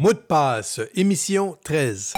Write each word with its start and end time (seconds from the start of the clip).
Mot 0.00 0.12
de 0.12 0.18
passe, 0.18 0.80
émission 0.94 1.58
13. 1.64 2.14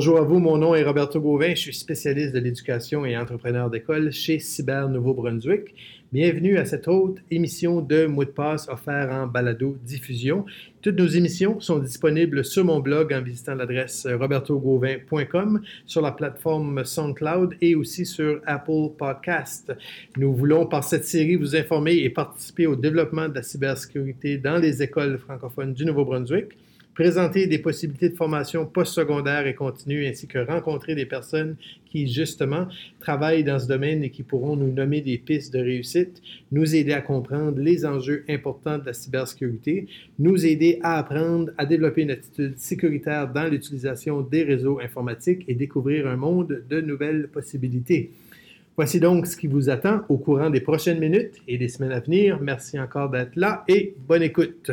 Bonjour 0.00 0.16
à 0.16 0.22
vous, 0.22 0.38
mon 0.38 0.56
nom 0.56 0.74
est 0.74 0.82
Roberto 0.82 1.20
Gauvin, 1.20 1.50
je 1.50 1.60
suis 1.60 1.74
spécialiste 1.74 2.32
de 2.32 2.38
l'éducation 2.38 3.04
et 3.04 3.18
entrepreneur 3.18 3.68
d'école 3.68 4.10
chez 4.12 4.38
Cyber 4.38 4.88
Nouveau-Brunswick. 4.88 5.74
Bienvenue 6.10 6.56
à 6.56 6.64
cette 6.64 6.88
autre 6.88 7.20
émission 7.30 7.82
de 7.82 8.06
Mot 8.06 8.24
de 8.24 8.30
passe 8.30 8.66
offert 8.70 9.12
en 9.12 9.26
balado 9.26 9.76
diffusion. 9.84 10.46
Toutes 10.80 10.98
nos 10.98 11.06
émissions 11.06 11.60
sont 11.60 11.80
disponibles 11.80 12.46
sur 12.46 12.64
mon 12.64 12.80
blog 12.80 13.12
en 13.12 13.20
visitant 13.20 13.54
l'adresse 13.54 14.06
robertogauvin.com, 14.06 15.60
sur 15.84 16.00
la 16.00 16.12
plateforme 16.12 16.82
SoundCloud 16.82 17.56
et 17.60 17.74
aussi 17.74 18.06
sur 18.06 18.40
Apple 18.46 18.92
Podcast. 18.96 19.70
Nous 20.16 20.32
voulons 20.32 20.64
par 20.64 20.82
cette 20.82 21.04
série 21.04 21.36
vous 21.36 21.54
informer 21.54 21.96
et 21.96 22.08
participer 22.08 22.66
au 22.66 22.74
développement 22.74 23.28
de 23.28 23.34
la 23.34 23.42
cybersécurité 23.42 24.38
dans 24.38 24.56
les 24.56 24.82
écoles 24.82 25.18
francophones 25.18 25.74
du 25.74 25.84
Nouveau-Brunswick 25.84 26.56
présenter 26.94 27.46
des 27.46 27.58
possibilités 27.58 28.08
de 28.08 28.16
formation 28.16 28.66
postsecondaire 28.66 29.46
et 29.46 29.54
continue, 29.54 30.06
ainsi 30.06 30.26
que 30.26 30.38
rencontrer 30.38 30.94
des 30.94 31.06
personnes 31.06 31.56
qui, 31.86 32.06
justement, 32.06 32.66
travaillent 33.00 33.44
dans 33.44 33.58
ce 33.58 33.66
domaine 33.66 34.02
et 34.04 34.10
qui 34.10 34.22
pourront 34.22 34.56
nous 34.56 34.72
nommer 34.72 35.00
des 35.00 35.18
pistes 35.18 35.52
de 35.52 35.60
réussite, 35.60 36.22
nous 36.52 36.74
aider 36.74 36.92
à 36.92 37.00
comprendre 37.00 37.58
les 37.60 37.86
enjeux 37.86 38.24
importants 38.28 38.78
de 38.78 38.86
la 38.86 38.92
cybersécurité, 38.92 39.86
nous 40.18 40.46
aider 40.46 40.78
à 40.82 40.98
apprendre 40.98 41.52
à 41.58 41.66
développer 41.66 42.02
une 42.02 42.10
attitude 42.10 42.58
sécuritaire 42.58 43.32
dans 43.32 43.48
l'utilisation 43.48 44.20
des 44.20 44.42
réseaux 44.42 44.80
informatiques 44.80 45.44
et 45.48 45.54
découvrir 45.54 46.06
un 46.06 46.16
monde 46.16 46.64
de 46.68 46.80
nouvelles 46.80 47.28
possibilités. 47.28 48.10
Voici 48.76 49.00
donc 49.00 49.26
ce 49.26 49.36
qui 49.36 49.46
vous 49.46 49.68
attend 49.68 50.02
au 50.08 50.16
courant 50.16 50.48
des 50.48 50.60
prochaines 50.60 50.98
minutes 50.98 51.34
et 51.46 51.58
des 51.58 51.68
semaines 51.68 51.92
à 51.92 52.00
venir. 52.00 52.38
Merci 52.40 52.78
encore 52.78 53.10
d'être 53.10 53.36
là 53.36 53.64
et 53.68 53.94
bonne 54.06 54.22
écoute. 54.22 54.70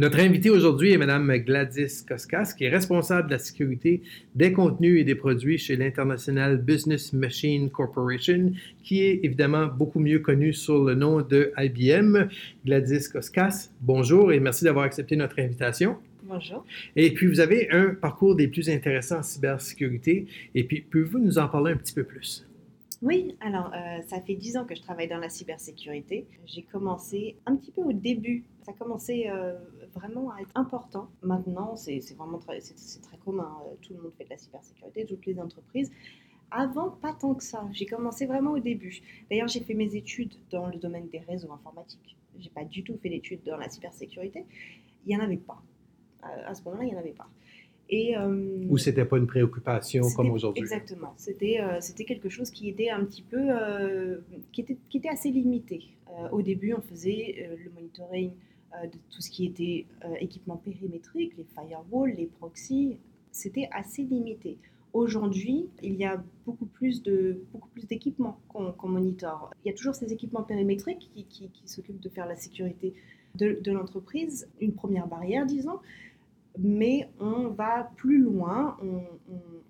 Notre 0.00 0.20
invité 0.20 0.48
aujourd'hui 0.48 0.92
est 0.92 0.96
Mme 0.96 1.30
Gladys 1.44 2.06
Koskas, 2.08 2.54
qui 2.56 2.64
est 2.64 2.70
responsable 2.70 3.28
de 3.28 3.32
la 3.34 3.38
sécurité 3.38 4.00
des 4.34 4.50
contenus 4.50 4.98
et 4.98 5.04
des 5.04 5.14
produits 5.14 5.58
chez 5.58 5.76
l'International 5.76 6.56
Business 6.56 7.12
Machine 7.12 7.68
Corporation, 7.68 8.50
qui 8.82 9.02
est 9.02 9.20
évidemment 9.22 9.66
beaucoup 9.66 10.00
mieux 10.00 10.20
connu 10.20 10.54
sous 10.54 10.86
le 10.86 10.94
nom 10.94 11.20
de 11.20 11.52
IBM. 11.58 12.30
Gladys 12.64 13.10
Koskas, 13.12 13.68
bonjour 13.82 14.32
et 14.32 14.40
merci 14.40 14.64
d'avoir 14.64 14.86
accepté 14.86 15.16
notre 15.16 15.38
invitation. 15.38 15.98
Bonjour. 16.22 16.64
Et 16.96 17.12
puis, 17.12 17.26
vous 17.26 17.40
avez 17.40 17.70
un 17.70 17.90
parcours 17.90 18.34
des 18.36 18.48
plus 18.48 18.70
intéressants 18.70 19.18
en 19.18 19.22
cybersécurité. 19.22 20.24
Et 20.54 20.64
puis, 20.64 20.80
pouvez-vous 20.80 21.18
nous 21.18 21.36
en 21.36 21.46
parler 21.46 21.72
un 21.72 21.76
petit 21.76 21.92
peu 21.92 22.04
plus? 22.04 22.46
Oui, 23.02 23.34
alors 23.40 23.72
euh, 23.74 24.02
ça 24.08 24.20
fait 24.20 24.34
dix 24.34 24.58
ans 24.58 24.64
que 24.66 24.74
je 24.74 24.82
travaille 24.82 25.08
dans 25.08 25.18
la 25.18 25.30
cybersécurité. 25.30 26.26
J'ai 26.44 26.62
commencé 26.62 27.36
un 27.46 27.56
petit 27.56 27.70
peu 27.70 27.80
au 27.80 27.92
début. 27.92 28.44
Ça 28.66 28.72
a 28.72 28.74
commencé 28.74 29.26
euh, 29.32 29.54
vraiment 29.94 30.30
à 30.32 30.40
être 30.40 30.50
important. 30.54 31.08
Maintenant, 31.22 31.76
c'est 31.76 32.00
vraiment 32.16 32.38
très, 32.38 32.60
très 32.60 33.16
commun. 33.24 33.56
Euh, 33.64 33.74
tout 33.82 33.94
le 33.94 34.02
monde 34.02 34.12
fait 34.16 34.24
de 34.24 34.30
la 34.30 34.38
cybersécurité, 34.38 35.04
toutes 35.06 35.26
les 35.26 35.38
entreprises. 35.40 35.90
Avant, 36.50 36.90
pas 36.90 37.12
tant 37.12 37.34
que 37.34 37.44
ça. 37.44 37.68
J'ai 37.72 37.86
commencé 37.86 38.26
vraiment 38.26 38.52
au 38.52 38.58
début. 38.58 39.00
D'ailleurs, 39.30 39.48
j'ai 39.48 39.60
fait 39.60 39.74
mes 39.74 39.94
études 39.94 40.34
dans 40.50 40.66
le 40.66 40.78
domaine 40.78 41.08
des 41.08 41.20
réseaux 41.20 41.52
informatiques. 41.52 42.16
J'ai 42.38 42.50
pas 42.50 42.64
du 42.64 42.82
tout 42.82 42.96
fait 42.96 43.08
d'études 43.08 43.42
dans 43.44 43.56
la 43.56 43.68
cybersécurité. 43.68 44.44
Il 45.06 45.08
n'y 45.08 45.16
en 45.16 45.24
avait 45.24 45.36
pas. 45.36 45.62
À 46.22 46.54
ce 46.54 46.62
moment-là, 46.64 46.84
il 46.84 46.90
n'y 46.90 46.96
en 46.96 46.98
avait 46.98 47.12
pas. 47.12 47.28
Et, 47.90 48.16
euh, 48.16 48.64
Ou 48.68 48.78
c'était 48.78 49.04
pas 49.04 49.18
une 49.18 49.26
préoccupation 49.26 50.04
comme 50.14 50.30
aujourd'hui. 50.30 50.62
Exactement. 50.62 51.12
C'était 51.16 51.60
euh, 51.60 51.78
c'était 51.80 52.04
quelque 52.04 52.28
chose 52.28 52.50
qui 52.50 52.68
était 52.68 52.88
un 52.88 53.04
petit 53.04 53.22
peu 53.22 53.48
euh, 53.50 54.18
qui 54.52 54.60
était 54.60 54.76
qui 54.88 54.98
était 54.98 55.08
assez 55.08 55.30
limité. 55.30 55.82
au 56.30 56.40
début, 56.42 56.72
on 56.74 56.80
faisait 56.80 57.50
le 57.64 57.70
monitoring 57.70 58.32
de 58.84 58.98
tout 59.10 59.20
ce 59.20 59.30
qui 59.30 59.44
était 59.44 59.86
équipement 60.20 60.56
périmétrique, 60.56 61.36
les 61.36 61.46
firewalls, 61.54 62.14
les 62.16 62.26
proxys. 62.26 62.98
C'était 63.32 63.68
assez 63.72 64.02
limité. 64.02 64.58
Aujourd'hui, 64.92 65.68
il 65.82 65.94
y 65.94 66.04
a 66.04 66.22
beaucoup 66.46 66.66
plus 66.66 67.02
de 67.02 67.40
beaucoup 67.52 67.68
plus 67.68 67.86
d'équipements 67.86 68.40
qu'on 68.48 68.72
qu 68.72 68.86
monitore. 68.88 69.52
Il 69.64 69.68
y 69.68 69.70
a 69.70 69.74
toujours 69.74 69.94
ces 69.94 70.12
équipements 70.12 70.42
périmétriques 70.42 71.10
qui, 71.14 71.24
qui, 71.24 71.48
qui 71.48 71.68
s'occupent 71.68 72.00
de 72.00 72.08
faire 72.08 72.26
la 72.26 72.34
sécurité 72.34 72.94
de, 73.36 73.58
de 73.62 73.72
l'entreprise. 73.72 74.48
Une 74.60 74.72
première 74.72 75.06
barrière, 75.06 75.46
disons 75.46 75.78
mais 76.62 77.08
on 77.18 77.48
va 77.48 77.90
plus 77.96 78.18
loin, 78.22 78.76
on, 78.82 79.00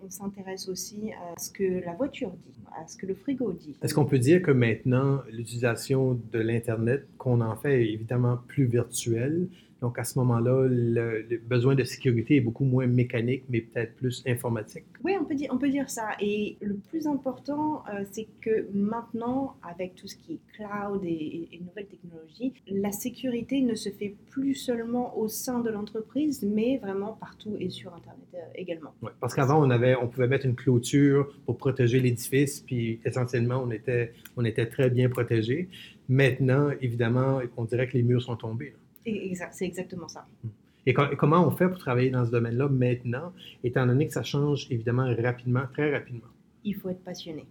s'intéresse 0.09 0.69
aussi 0.69 1.13
à 1.13 1.39
ce 1.39 1.53
que 1.53 1.85
la 1.85 1.95
voiture 1.95 2.33
dit, 2.33 2.59
à 2.77 2.89
ce 2.89 2.97
que 2.97 3.07
le 3.07 3.15
frigo 3.15 3.53
dit. 3.53 3.77
Est-ce 3.81 3.95
qu'on 3.95 4.07
peut 4.07 4.19
dire 4.19 4.43
que 4.43 4.51
maintenant, 4.51 5.21
l'utilisation 5.31 6.21
de 6.33 6.39
l'Internet, 6.41 7.07
qu'on 7.17 7.41
en 7.41 7.55
fait 7.55 7.85
est 7.85 7.93
évidemment 7.93 8.39
plus 8.49 8.65
virtuelle, 8.65 9.47
donc 9.81 9.99
à 9.99 10.05
ce 10.05 10.19
moment-là, 10.19 10.67
le, 10.69 11.39
besoin 11.49 11.75
de 11.75 11.85
sécurité 11.85 12.37
est 12.37 12.41
beaucoup 12.41 12.65
moins 12.65 12.87
mécanique, 12.87 13.45
mais 13.49 13.63
peut-être 13.63 13.95
plus 13.97 14.23
informatique. 14.27 14.85
Oui, 15.03 15.15
on 15.19 15.25
peut 15.25 15.35
dire, 15.35 15.51
on 15.53 15.59
peut 15.59 15.71
dire 15.71 15.89
ça. 15.89 16.11
Et 16.21 16.57
le 16.61 16.75
plus 16.75 17.07
important, 17.07 17.83
euh, 17.93 18.05
c'est 18.11 18.29
que 18.41 18.67
maintenant, 18.75 19.57
avec 19.63 19.95
tout 19.95 20.07
ce 20.07 20.17
qui 20.17 20.35
est 20.35 20.41
cloud 20.55 21.03
et, 21.05 21.49
nouvelles 21.61 21.87
technologies, 21.87 22.53
la 22.67 22.93
sécurité 22.93 23.61
ne 23.61 23.75
se 23.75 23.89
fait 23.91 24.15
plus 24.31 24.55
seulement 24.55 25.17
au 25.19 25.29
sein 25.29 25.61
de 25.61 25.71
l'entreprise, 25.71 26.43
mais 26.43 26.79
vraiment 26.79 27.17
partout 27.21 27.57
et 27.59 27.71
sur 27.71 27.95
Internet 27.95 28.27
euh, 28.35 28.39
également. 28.55 28.93
Ouais, 29.03 29.13
parce 29.21 29.35
qu'avant, 29.35 29.65
on, 29.65 29.71
avait, 29.71 29.97
on 29.97 30.09
pouvait 30.09 30.29
mettre 30.29 30.47
une 30.47 30.57
clôture 30.57 31.33
pour 31.47 31.57
protéger 31.57 32.01
l'édifice, 32.01 32.61
puis 32.61 33.01
essentiellement, 33.05 33.63
on 33.65 33.71
était, 33.71 34.13
on 34.37 34.45
était 34.45 34.67
très 34.67 34.91
bien 34.91 35.09
protégé. 35.09 35.69
Maintenant, 36.09 36.71
évidemment, 36.81 37.41
on 37.57 37.65
dirait 37.65 37.87
que 37.87 37.97
les 37.97 38.03
murs 38.03 38.23
sont 38.23 38.37
tombés. 38.37 38.75
Exact, 39.05 39.55
c'est 39.55 39.67
exactement 39.67 40.09
ça. 40.09 40.27
Et, 40.87 40.95
comment 40.95 41.47
on 41.47 41.51
fait 41.51 41.69
pour 41.69 41.79
travailler 41.79 42.11
dans 42.11 42.25
ce 42.25 42.31
domaine-là 42.31 42.69
maintenant, 42.69 43.33
étant 43.63 43.87
donné 43.87 44.07
que 44.07 44.13
ça 44.13 44.23
change 44.23 44.67
évidemment 44.71 45.15
rapidement, 45.23 45.63
très 45.73 45.93
rapidement? 45.93 46.29
Il 46.65 46.75
faut 46.75 46.89
être 46.89 47.05
passionné. 47.05 47.47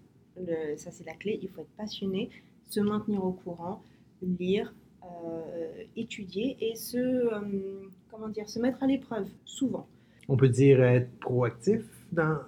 ça, 0.77 0.91
c'est 0.91 1.05
la 1.05 1.13
clé. 1.13 1.39
Il 1.41 1.49
faut 1.49 1.61
être 1.61 1.75
passionné, 1.77 2.29
se 2.67 2.79
maintenir 2.79 3.23
au 3.23 3.31
courant, 3.31 3.83
lire, 4.21 4.73
euh, 5.03 5.83
étudier 5.95 6.57
et 6.59 6.75
se, 6.75 6.97
euh, 6.97 7.89
comment 8.11 8.27
dire, 8.27 8.49
se 8.49 8.59
mettre 8.59 8.83
à 8.83 8.87
l'épreuve, 8.87 9.27
souvent. 9.45 9.87
On 10.27 10.35
peut 10.37 10.49
dire 10.49 10.83
être 10.83 11.11
proactif 11.19 11.81
dans, 12.11 12.39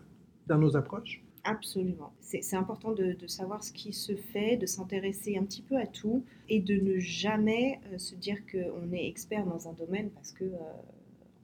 dans 0.48 0.58
nos 0.58 0.76
approches? 0.76 1.22
Absolument. 1.44 2.14
C'est 2.20 2.56
important 2.56 2.92
de, 2.92 3.16
savoir 3.28 3.64
ce 3.64 3.72
qui 3.72 3.94
se 3.94 4.16
fait, 4.16 4.58
de 4.58 4.66
s'intéresser 4.66 5.38
un 5.38 5.44
petit 5.44 5.62
peu 5.62 5.78
à 5.78 5.88
tout 5.88 6.24
et 6.50 6.60
de 6.60 6.76
ne 6.76 7.00
jamais 7.00 7.80
euh, 7.92 7.98
se 7.98 8.16
dire 8.16 8.38
qu'on 8.52 8.92
est 8.94 9.08
expert 9.08 9.46
dans 9.46 9.68
un 9.68 9.74
domaine 9.74 10.10
parce 10.12 10.32
que, 10.32 10.44
euh, 10.44 10.58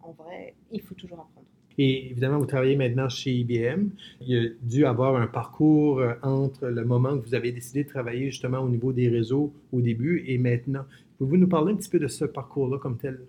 en 0.02 0.12
vrai, 0.12 0.54
il 0.72 0.82
faut 0.82 0.94
toujours 0.94 1.20
apprendre. 1.20 1.48
Et 1.80 2.12
évidemment, 2.12 2.40
vous 2.40 2.46
travaillez 2.46 2.76
maintenant 2.76 3.10
chez 3.10 3.32
IBM. 3.32 3.90
Il 4.22 4.28
y 4.28 4.38
a 4.38 4.50
dû 4.62 4.86
avoir 4.86 5.16
un 5.16 5.28
parcours 5.28 6.00
euh, 6.00 6.14
entre 6.22 6.68
le 6.68 6.86
moment 6.86 7.18
que 7.18 7.26
vous 7.26 7.36
avez 7.36 7.52
décidé 7.52 7.84
de 7.84 7.90
travailler 7.90 8.26
justement 8.26 8.60
au 8.60 8.70
niveau 8.70 8.94
des 8.94 9.10
réseaux 9.10 9.54
au 9.72 9.82
début 9.82 10.24
et 10.28 10.38
maintenant. 10.38 10.86
Pouvez-vous 11.18 11.38
nous 11.38 11.48
parler 11.48 11.74
un 11.74 11.76
petit 11.76 11.90
peu 11.90 12.00
de 12.00 12.08
ce 12.08 12.26
parcours-là 12.26 12.78
comme 12.78 12.98
tel? 12.98 13.20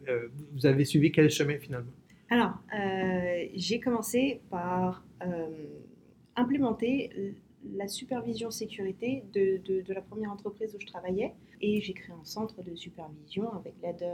vous 0.53 0.67
avez 0.67 0.85
suivi 0.85 1.11
quel 1.11 1.31
chemin 1.31 1.57
finalement? 1.57 1.91
Alors, 2.29 2.53
j'ai 3.55 3.81
commencé 3.81 4.43
par 4.51 5.03
implémenter 6.39 7.35
la 7.75 7.89
supervision 7.89 8.51
sécurité 8.51 9.25
de, 9.33 9.61
de, 9.65 9.93
la 9.93 10.01
première 10.01 10.33
entreprise 10.33 10.75
où 10.75 10.81
je 10.81 10.87
travaillais. 10.87 11.35
Et 11.61 11.81
j'ai 11.81 11.93
créé 11.93 12.15
un 12.15 12.25
centre 12.25 12.63
de 12.63 12.75
supervision 12.77 13.53
avec 13.53 13.75
l'aide 13.83 13.99
de 13.99 14.07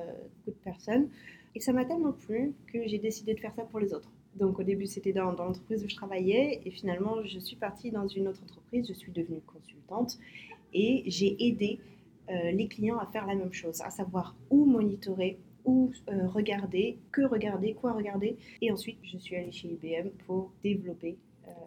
beaucoup 0.46 0.58
de 0.58 0.64
personnes. 0.64 1.08
Et 1.54 1.60
ça 1.60 1.72
m'a 1.72 1.84
tellement 1.84 2.12
plu 2.12 2.54
que 2.72 2.86
j'ai 2.86 2.98
décidé 2.98 3.34
de 3.34 3.40
faire 3.40 3.54
ça 3.54 3.64
pour 3.64 3.80
les 3.80 3.92
autres. 3.92 4.10
Donc 4.36 4.58
au 4.58 4.62
début, 4.62 4.86
c'était 4.86 5.12
dans, 5.12 5.32
dans 5.32 5.44
l'entreprise 5.44 5.84
où 5.84 5.88
je 5.88 5.94
travaillais. 5.94 6.62
Et 6.64 6.70
finalement, 6.70 7.22
je 7.24 7.38
suis 7.38 7.56
partie 7.56 7.90
dans 7.90 8.08
une 8.08 8.28
autre 8.28 8.42
entreprise. 8.42 8.88
Je 8.88 8.94
suis 8.94 9.12
devenue 9.12 9.40
consultante. 9.46 10.18
Et 10.72 11.04
j'ai 11.06 11.36
aidé 11.46 11.78
euh, 12.30 12.50
les 12.50 12.66
clients 12.66 12.98
à 12.98 13.06
faire 13.06 13.26
la 13.26 13.34
même 13.34 13.52
chose, 13.52 13.82
à 13.82 13.90
savoir 13.90 14.34
où 14.50 14.64
monitorer, 14.64 15.38
où 15.64 15.92
euh, 16.08 16.26
regarder, 16.28 16.98
que 17.12 17.22
regarder, 17.22 17.74
quoi 17.74 17.92
regarder. 17.92 18.36
Et 18.62 18.72
ensuite, 18.72 18.98
je 19.02 19.18
suis 19.18 19.36
allée 19.36 19.52
chez 19.52 19.68
IBM 19.68 20.08
pour 20.26 20.50
développer 20.62 21.16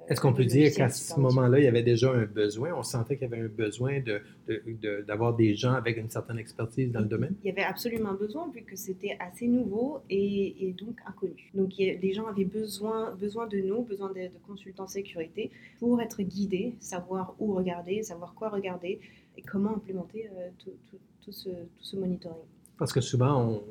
Est-ce 0.07 0.21
qu'on 0.21 0.33
peut 0.33 0.45
dire 0.45 0.73
qu'à 0.73 0.87
ce 0.87 1.19
moment-là, 1.19 1.59
il 1.59 1.65
y 1.65 1.67
avait 1.67 1.83
déjà 1.83 2.09
un 2.11 2.23
besoin, 2.23 2.73
on 2.73 2.83
sentait 2.83 3.17
qu'il 3.17 3.29
y 3.29 3.33
avait 3.33 3.43
un 3.43 3.49
besoin 3.49 3.99
d'avoir 5.05 5.33
de, 5.33 5.37
des 5.37 5.55
gens 5.55 5.73
avec 5.73 5.97
une 5.97 6.09
certaine 6.09 6.39
expertise 6.39 6.91
dans 6.93 7.01
le 7.01 7.07
domaine? 7.07 7.35
Il 7.43 7.47
y 7.47 7.51
avait 7.51 7.63
absolument 7.63 8.11
un 8.11 8.15
besoin 8.15 8.49
vu 8.49 8.61
que 8.61 8.77
c'était 8.77 9.17
assez 9.19 9.47
nouveau 9.47 9.99
et, 10.09 10.73
donc 10.79 10.97
inconnu. 11.05 11.51
Donc 11.53 11.73
les 11.77 12.13
gens 12.13 12.25
avaient 12.27 12.45
besoin, 12.45 13.11
besoin 13.15 13.47
de 13.47 13.57
nous, 13.57 13.81
besoin 13.81 14.09
de, 14.13 14.29
consultants 14.47 14.87
sécurité 14.87 15.51
pour 15.79 16.01
être 16.01 16.21
guidés, 16.21 16.75
savoir 16.79 17.35
où 17.39 17.53
regarder, 17.53 18.01
savoir 18.03 18.33
quoi 18.33 18.47
regarder 18.47 19.01
et 19.35 19.41
comment 19.41 19.75
implémenter 19.75 20.29
tout, 20.59 20.71
tout, 21.21 21.31
ce, 21.33 21.49
tout 21.49 21.83
ce 21.83 21.97
monitoring. 21.97 22.45
Parce 22.77 22.93
que 22.93 23.01
souvent, 23.01 23.41
on, 23.41 23.63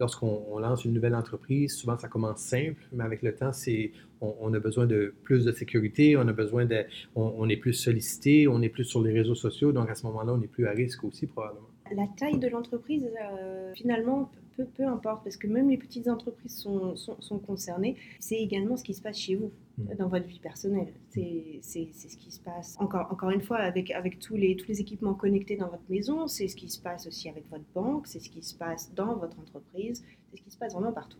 lorsqu'on 0.00 0.58
lance 0.58 0.84
une 0.84 0.94
nouvelle 0.94 1.14
entreprise, 1.14 1.74
souvent 1.74 1.96
ça 1.98 2.08
commence 2.08 2.38
simple, 2.38 2.82
mais 2.92 3.04
avec 3.04 3.22
le 3.22 3.34
temps, 3.34 3.52
c'est 3.52 3.92
on, 4.22 4.52
a 4.52 4.58
besoin 4.58 4.86
de 4.86 5.14
plus 5.22 5.44
de 5.44 5.52
sécurité, 5.52 6.16
on 6.16 6.26
a 6.26 6.32
besoin 6.32 6.64
de, 6.66 6.84
on, 7.14 7.48
est 7.48 7.56
plus 7.56 7.72
sollicité, 7.72 8.48
on 8.48 8.60
est 8.60 8.68
plus 8.68 8.84
sur 8.84 9.02
les 9.02 9.12
réseaux 9.12 9.34
sociaux, 9.34 9.72
donc 9.72 9.88
à 9.88 9.94
ce 9.94 10.06
moment-là, 10.06 10.32
on 10.34 10.42
est 10.42 10.46
plus 10.46 10.66
à 10.66 10.72
risque 10.72 11.04
aussi 11.04 11.26
probablement. 11.26 11.68
La 11.94 12.06
taille 12.16 12.38
de 12.38 12.48
l'entreprise, 12.48 13.08
euh, 13.08 13.72
finalement, 13.74 14.30
peu, 14.64 14.70
peu, 14.76 14.86
importe, 14.86 15.24
parce 15.24 15.36
que 15.36 15.46
même 15.46 15.68
les 15.68 15.78
petites 15.78 16.08
entreprises 16.08 16.56
sont, 16.56 16.96
sont, 16.96 17.38
concernées. 17.38 17.96
C'est 18.18 18.36
également 18.36 18.76
ce 18.76 18.84
qui 18.84 18.94
se 18.94 19.02
passe 19.02 19.18
chez 19.18 19.36
vous, 19.36 19.52
mm. 19.78 19.96
dans 19.96 20.08
votre 20.08 20.26
vie 20.26 20.40
personnelle. 20.40 20.92
C'est 21.10 21.60
ce 21.62 22.16
qui 22.16 22.30
se 22.30 22.40
passe, 22.40 22.76
encore, 22.78 23.08
encore 23.10 23.30
une 23.30 23.42
fois, 23.42 23.58
avec, 23.58 23.90
avec 23.90 24.18
tous, 24.18 24.36
les, 24.36 24.56
tous 24.56 24.68
les 24.68 24.80
équipements 24.80 25.14
connectés 25.14 25.56
dans 25.56 25.68
votre 25.68 25.88
maison, 25.88 26.26
c'est 26.26 26.48
ce 26.48 26.56
qui 26.56 26.68
se 26.68 26.80
passe 26.80 27.06
aussi 27.06 27.28
avec 27.28 27.48
votre 27.50 27.64
banque, 27.74 28.06
c'est 28.06 28.20
ce 28.20 28.30
qui 28.30 28.42
se 28.42 28.54
passe 28.54 28.92
dans 28.94 29.16
votre 29.16 29.38
entreprise, 29.38 30.04
c'est 30.30 30.36
ce 30.36 30.42
qui 30.42 30.50
se 30.50 30.58
passe 30.58 30.74
vraiment 30.74 30.92
partout. 30.92 31.18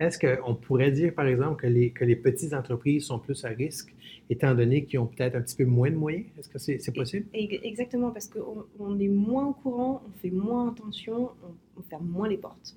Est-ce 0.00 0.18
qu'on 0.18 0.54
pourrait 0.54 0.90
dire, 0.90 1.14
par 1.14 1.26
exemple, 1.26 1.62
que 1.62 1.66
les, 1.68 1.90
que 1.90 2.04
les 2.04 2.16
petites 2.16 2.52
entreprises 2.52 3.06
sont 3.06 3.20
plus 3.20 3.44
à 3.44 3.48
risque, 3.48 3.94
étant 4.28 4.54
donné 4.54 4.84
qu'ils 4.84 4.98
ont 4.98 5.06
peut-être 5.06 5.36
un 5.36 5.42
petit 5.42 5.56
peu 5.56 5.64
moins 5.64 5.90
de 5.90 5.96
moyens? 5.96 6.26
Est-ce 6.38 6.48
que 6.48 6.58
c'est 6.58 6.92
possible? 6.92 7.26
Exactement, 7.32 8.10
parce 8.10 8.26
qu'on 8.26 8.64
on 8.78 8.98
est 8.98 9.08
moins 9.08 9.46
au 9.46 9.52
courant, 9.52 10.02
on 10.06 10.18
fait 10.18 10.30
moins 10.30 10.70
attention, 10.72 11.30
on, 11.76 11.82
ferme 11.82 12.06
moins 12.06 12.28
les 12.28 12.38
portes. 12.38 12.76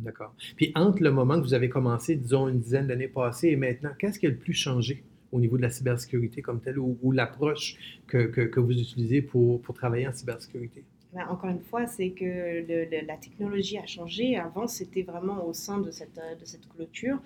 D'accord. 0.00 0.34
Puis 0.56 0.72
entre 0.74 1.02
le 1.02 1.10
moment 1.10 1.36
que 1.36 1.44
vous 1.44 1.54
avez 1.54 1.68
commencé, 1.68 2.16
disons 2.16 2.48
une 2.48 2.58
dizaine 2.58 2.88
d'années 2.88 3.08
passées, 3.08 3.48
et 3.48 3.56
maintenant, 3.56 3.90
qu'est-ce 3.98 4.18
qui 4.18 4.26
a 4.26 4.30
le 4.30 4.36
plus 4.36 4.52
changé 4.52 5.04
au 5.32 5.40
niveau 5.40 5.56
de 5.56 5.62
la 5.62 5.70
cybersécurité 5.70 6.42
comme 6.42 6.60
telle 6.60 6.78
ou, 6.78 7.12
l'approche 7.12 7.76
que, 8.06 8.26
que, 8.26 8.40
que, 8.42 8.60
vous 8.60 8.72
utilisez 8.72 9.22
pour, 9.22 9.62
pour 9.62 9.74
travailler 9.74 10.06
en 10.06 10.12
cybersécurité? 10.12 10.84
Ben, 11.16 11.26
encore 11.30 11.48
une 11.48 11.62
fois, 11.62 11.86
c'est 11.86 12.10
que 12.10 12.66
la 13.06 13.16
technologie 13.16 13.78
a 13.78 13.86
changé. 13.86 14.36
Avant, 14.36 14.66
c'était 14.66 15.02
vraiment 15.02 15.46
au 15.46 15.54
sein 15.54 15.78
de 15.78 15.90
cette, 15.90 16.20
de 16.38 16.44
cette 16.44 16.68
clôture. 16.68 17.18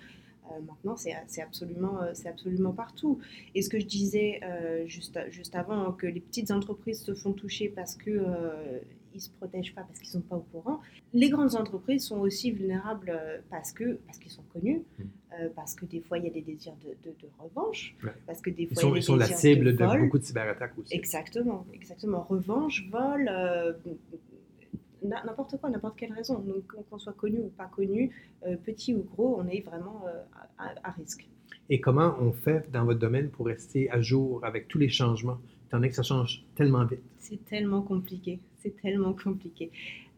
Euh, 0.49 0.61
maintenant, 0.65 0.95
c'est 0.95 1.41
absolument, 1.41 2.01
euh, 2.01 2.13
absolument 2.23 2.71
partout. 2.71 3.19
Et 3.53 3.61
ce 3.61 3.69
que 3.69 3.81
je 3.81 3.85
disais 3.85 4.39
euh, 4.43 4.87
juste, 4.87 5.19
juste 5.29 5.55
avant, 5.55 5.91
que 5.91 6.07
les 6.07 6.21
petites 6.21 6.51
entreprises 6.51 7.01
se 7.01 7.13
font 7.13 7.33
toucher 7.33 7.67
parce 7.67 7.95
que 7.95 8.81
ils 9.13 9.17
ne 9.17 9.21
se 9.21 9.29
protègent 9.31 9.75
pas 9.75 9.81
parce 9.81 9.99
qu'ils 9.99 10.17
ne 10.17 10.23
sont 10.23 10.27
pas 10.27 10.35
au 10.35 10.45
courant. 10.51 10.79
Les 11.13 11.29
grandes 11.29 11.55
entreprises 11.55 12.05
sont 12.05 12.19
aussi 12.19 12.51
vulnérables 12.51 13.17
parce 13.49 13.71
que 13.71 13.99
parce 14.05 14.17
qu'ils 14.17 14.31
sont 14.31 14.43
connus, 14.53 14.83
mmh. 14.99 15.03
parce 15.55 15.75
que 15.75 15.85
des 15.85 16.01
fois 16.01 16.17
il 16.17 16.25
y 16.25 16.27
a 16.27 16.31
des 16.31 16.41
désirs 16.41 16.75
de, 16.83 17.09
de, 17.09 17.15
revanche, 17.39 17.95
parce 18.25 18.41
que 18.41 18.49
des 18.49 18.67
fois 18.67 18.73
ils 18.75 18.81
sont, 18.81 18.95
ils 18.95 19.03
sont 19.03 19.15
la 19.15 19.27
cible 19.27 19.75
de, 19.75 19.99
beaucoup 19.99 20.19
de 20.19 20.23
cyberattaques 20.23 20.77
aussi. 20.77 20.95
Exactement, 20.95 21.65
exactement. 21.73 22.23
Revanche, 22.29 22.87
vol, 22.89 23.29
n'importe 25.03 25.59
quoi, 25.59 25.69
n'importe 25.69 25.97
quelle 25.97 26.13
raison. 26.13 26.39
Donc, 26.39 26.73
qu'on 26.89 26.99
soit 26.99 27.13
connu 27.13 27.39
ou 27.39 27.49
pas 27.49 27.65
connu, 27.65 28.11
euh, 28.45 28.55
petit 28.57 28.93
ou 28.93 29.03
gros, 29.03 29.39
on 29.39 29.47
est 29.47 29.61
vraiment 29.61 30.03
euh, 30.07 30.21
à, 30.57 30.91
risque. 30.91 31.27
Et 31.69 31.79
comment 31.79 32.15
on 32.19 32.31
fait 32.31 32.69
dans 32.71 32.85
votre 32.85 32.99
domaine 32.99 33.29
pour 33.29 33.45
rester 33.45 33.89
à 33.91 34.01
jour 34.01 34.43
avec 34.43 34.67
tous 34.67 34.77
les 34.77 34.89
changements, 34.89 35.39
étant 35.71 35.77
donné 35.77 35.89
que 35.89 35.95
ça 35.95 36.03
change 36.03 36.43
tellement 36.55 36.85
vite? 36.85 37.01
C'est 37.17 37.43
tellement 37.45 37.81
compliqué, 37.81 38.39
c'est 38.59 38.75
tellement 38.81 39.13
compliqué. 39.13 39.71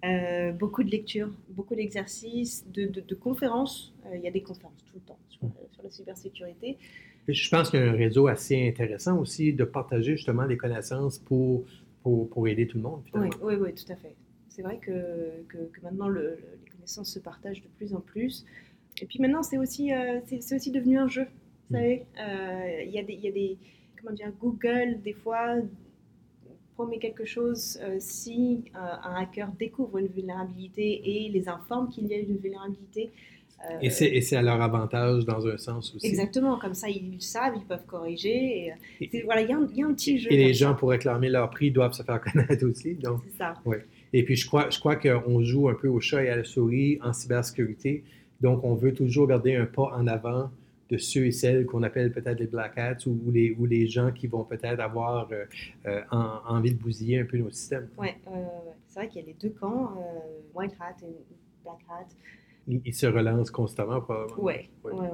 Euh, 0.03 0.51
beaucoup 0.51 0.83
de 0.83 0.89
lectures, 0.89 1.29
beaucoup 1.49 1.75
d'exercices, 1.75 2.65
de, 2.69 3.15
conférences. 3.15 3.93
Il 4.13 4.21
y 4.21 4.27
a 4.27 4.31
des 4.31 4.41
conférences 4.41 4.83
tout 4.85 4.95
le 4.95 5.01
temps 5.01 5.19
sur, 5.29 5.39
sur 5.71 5.83
la 5.83 5.89
cybersécurité. 5.89 6.77
Je 7.27 7.49
pense 7.49 7.69
qu'il 7.69 7.79
y 7.79 7.83
a 7.83 7.89
un 7.89 7.93
réseau 7.93 8.27
assez 8.27 8.67
intéressant 8.67 9.17
aussi 9.17 9.53
de 9.53 9.63
partager 9.63 10.17
justement 10.17 10.45
des 10.45 10.57
connaissances 10.57 11.19
pour, 11.19 11.63
pour, 12.01 12.29
pour 12.29 12.47
aider 12.49 12.67
tout 12.67 12.77
le 12.77 12.83
monde. 12.83 13.01
Oui, 13.13 13.29
oui, 13.41 13.53
oui, 13.55 13.73
tout 13.73 13.89
à 13.91 13.95
fait 13.95 14.15
c'est 14.55 14.61
vrai 14.61 14.77
que, 14.77 15.43
que, 15.49 15.81
maintenant 15.81 16.09
les 16.09 16.35
connaissances 16.71 17.11
se 17.11 17.19
partagent 17.19 17.63
de 17.63 17.67
plus 17.69 17.93
en 17.95 18.01
plus. 18.01 18.45
Et 19.01 19.05
puis 19.05 19.19
maintenant, 19.19 19.41
c'est 19.41 19.57
aussi, 19.57 19.91
euh, 19.91 20.19
c'est, 20.27 20.55
aussi 20.55 20.71
devenu 20.71 20.99
un 20.99 21.07
jeu. 21.07 21.25
Vous 21.69 21.75
mm. 21.75 21.79
savez, 21.79 22.05
euh, 22.19 22.83
il 22.85 22.91
y, 22.91 22.99
a 22.99 23.03
des, 23.03 23.13
y 23.15 23.27
a 23.27 23.31
des. 23.31 23.57
Comment 24.03 24.15
dire 24.15 24.31
Google, 24.41 25.01
des 25.01 25.13
fois, 25.13 25.55
promet 26.75 26.99
quelque 26.99 27.23
chose 27.23 27.79
euh, 27.81 27.95
si 27.99 28.65
un 28.73 29.15
hacker 29.15 29.49
découvre 29.57 29.97
une 29.99 30.07
vulnérabilité 30.07 31.01
et 31.05 31.29
les 31.29 31.47
informe 31.47 31.89
qu'il 31.89 32.07
y 32.07 32.13
a 32.13 32.17
une 32.17 32.35
vulnérabilité. 32.35 33.11
et, 33.81 33.89
c'est, 33.89 34.35
à 34.35 34.41
leur 34.41 34.61
avantage 34.61 35.23
dans 35.23 35.47
un 35.47 35.57
sens 35.57 35.95
aussi. 35.95 36.05
Exactement, 36.05 36.59
comme 36.59 36.73
ça 36.73 36.89
ils 36.89 37.21
savent, 37.21 37.53
ils 37.55 37.65
peuvent 37.65 37.85
corriger. 37.85 38.73
Et, 38.99 39.21
voilà, 39.23 39.41
il 39.41 39.49
y, 39.49 39.53
a 39.53 39.57
un 39.57 39.93
petit 39.93 40.19
jeu. 40.19 40.29
Et 40.33 40.37
les 40.37 40.53
gens, 40.53 40.75
pour 40.75 40.89
réclamer 40.89 41.29
leur 41.29 41.49
prix, 41.49 41.71
doivent 41.71 41.93
se 41.93 42.03
faire 42.03 42.19
connaître 42.21 42.65
aussi. 42.65 42.95
Donc, 42.95 43.21
c'est 43.25 43.37
ça. 43.37 43.53
Ouais. 43.63 43.85
Et 44.11 44.23
puis, 44.23 44.35
je 44.35 44.45
crois, 44.45 44.69
je 44.69 44.79
crois 44.79 44.97
qu'on 44.97 45.41
joue 45.43 45.69
un 45.69 45.75
peu 45.75 45.87
au 45.87 46.01
chat 46.01 46.23
et 46.23 46.29
à 46.29 46.35
la 46.35 46.43
souris 46.43 46.99
en 47.01 47.13
cybersécurité. 47.13 48.03
Donc, 48.41 48.65
on 48.65 48.75
veut 48.75 48.93
toujours 48.93 49.27
garder 49.27 49.55
un 49.55 49.65
pas 49.65 49.93
en 49.95 50.07
avant 50.07 50.51
de 50.93 50.97
ceux 50.99 51.25
et 51.25 51.31
celles 51.31 51.65
qu'on 51.65 51.81
appelle 51.81 52.11
peut-être 52.11 52.39
les 52.39 52.47
black 52.47 52.77
hats 52.77 53.07
ou, 53.07 53.31
les, 53.31 53.55
ou 53.57 53.65
les 53.65 53.87
gens 53.87 54.11
qui 54.11 54.27
vont 54.27 54.43
peut-être 54.43 54.79
avoir 54.79 55.27
euh, 55.31 55.45
euh, 55.87 56.01
envie 56.11 56.71
de 56.71 56.79
bousiller 56.79 57.19
un 57.19 57.25
peu 57.25 57.37
nos 57.37 57.49
systèmes. 57.49 57.89
Oui, 57.97 58.09
c'est 58.87 58.99
vrai 58.99 59.09
qu'il 59.09 59.21
y 59.21 59.23
a 59.23 59.27
les 59.27 59.33
deux 59.33 59.49
camps, 59.49 59.91
euh, 59.97 60.53
white 60.53 60.75
hat 60.79 60.95
et 61.01 61.15
black 61.63 61.79
hat 61.89 62.07
il, 62.67 62.93
se 62.93 63.05
relance 63.05 63.51
constamment, 63.51 63.99
probablement. 64.01 64.37
Oui, 64.39 64.53
oui, 64.83 64.91
oui. 64.93 65.07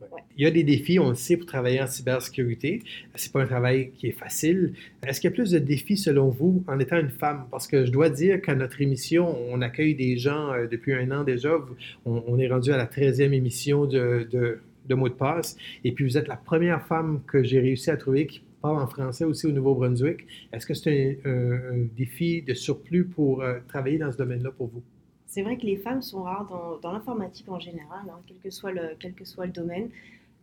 Ouais. 0.00 0.22
Il 0.36 0.44
y 0.44 0.46
a 0.46 0.50
des 0.50 0.64
défis, 0.64 0.98
on 0.98 1.10
le 1.10 1.14
sait, 1.14 1.36
pour 1.36 1.46
travailler 1.46 1.80
en 1.80 1.86
cybersécurité. 1.86 2.82
C'est 3.14 3.32
pas 3.32 3.42
un 3.42 3.46
travail 3.46 3.90
qui 3.92 4.08
est 4.08 4.18
facile. 4.18 4.74
Est-ce 5.06 5.20
qu'il 5.20 5.30
y 5.30 5.32
a 5.32 5.34
plus 5.34 5.50
de 5.50 5.58
défis, 5.58 5.96
selon 5.96 6.28
vous, 6.28 6.64
en 6.66 6.78
étant 6.78 6.98
une 6.98 7.10
femme? 7.10 7.46
Parce 7.50 7.66
que 7.66 7.84
je 7.84 7.90
dois 7.90 8.08
dire 8.08 8.40
qu'à 8.40 8.54
notre 8.54 8.80
émission, 8.80 9.36
on 9.50 9.60
accueille 9.60 9.94
des 9.94 10.16
gens 10.16 10.52
euh, 10.52 10.66
depuis 10.66 10.94
un 10.94 11.10
an 11.10 11.24
déjà. 11.24 11.56
On, 12.04 12.38
est 12.38 12.48
rendu 12.48 12.72
à 12.72 12.76
la 12.76 12.86
13e 12.86 13.32
émission 13.32 13.86
de, 13.86 14.26
de, 14.30 14.60
de 14.88 14.94
Mot 14.94 15.08
de 15.08 15.14
passe. 15.14 15.56
Et 15.84 15.92
puis, 15.92 16.04
vous 16.04 16.16
êtes 16.18 16.28
la 16.28 16.36
première 16.36 16.86
femme 16.86 17.22
que 17.26 17.42
j'ai 17.42 17.60
réussi 17.60 17.90
à 17.90 17.96
trouver 17.96 18.26
qui 18.26 18.42
parle 18.62 18.78
en 18.78 18.86
français 18.86 19.24
aussi 19.24 19.46
au 19.46 19.52
Nouveau-Brunswick. 19.52 20.26
Est-ce 20.52 20.66
que 20.66 20.74
c'est 20.74 21.20
un, 21.24 21.86
défi 21.96 22.42
de 22.42 22.54
surplus 22.54 23.04
pour 23.04 23.42
euh, 23.42 23.58
travailler 23.68 23.98
dans 23.98 24.10
ce 24.10 24.16
domaine-là 24.16 24.50
pour 24.50 24.68
vous? 24.68 24.82
c'est 25.36 25.42
vrai 25.42 25.58
que 25.58 25.66
les 25.66 25.76
femmes 25.76 26.00
sont 26.00 26.22
rares 26.22 26.78
dans, 26.80 26.92
l'informatique 26.92 27.50
en 27.50 27.58
général, 27.58 28.08
hein, 28.08 28.20
quel, 28.26 28.38
que 28.38 28.48
soit 28.48 28.72
le, 28.72 28.96
quel 28.98 29.12
que 29.12 29.26
soit 29.26 29.44
le 29.44 29.52
domaine. 29.52 29.90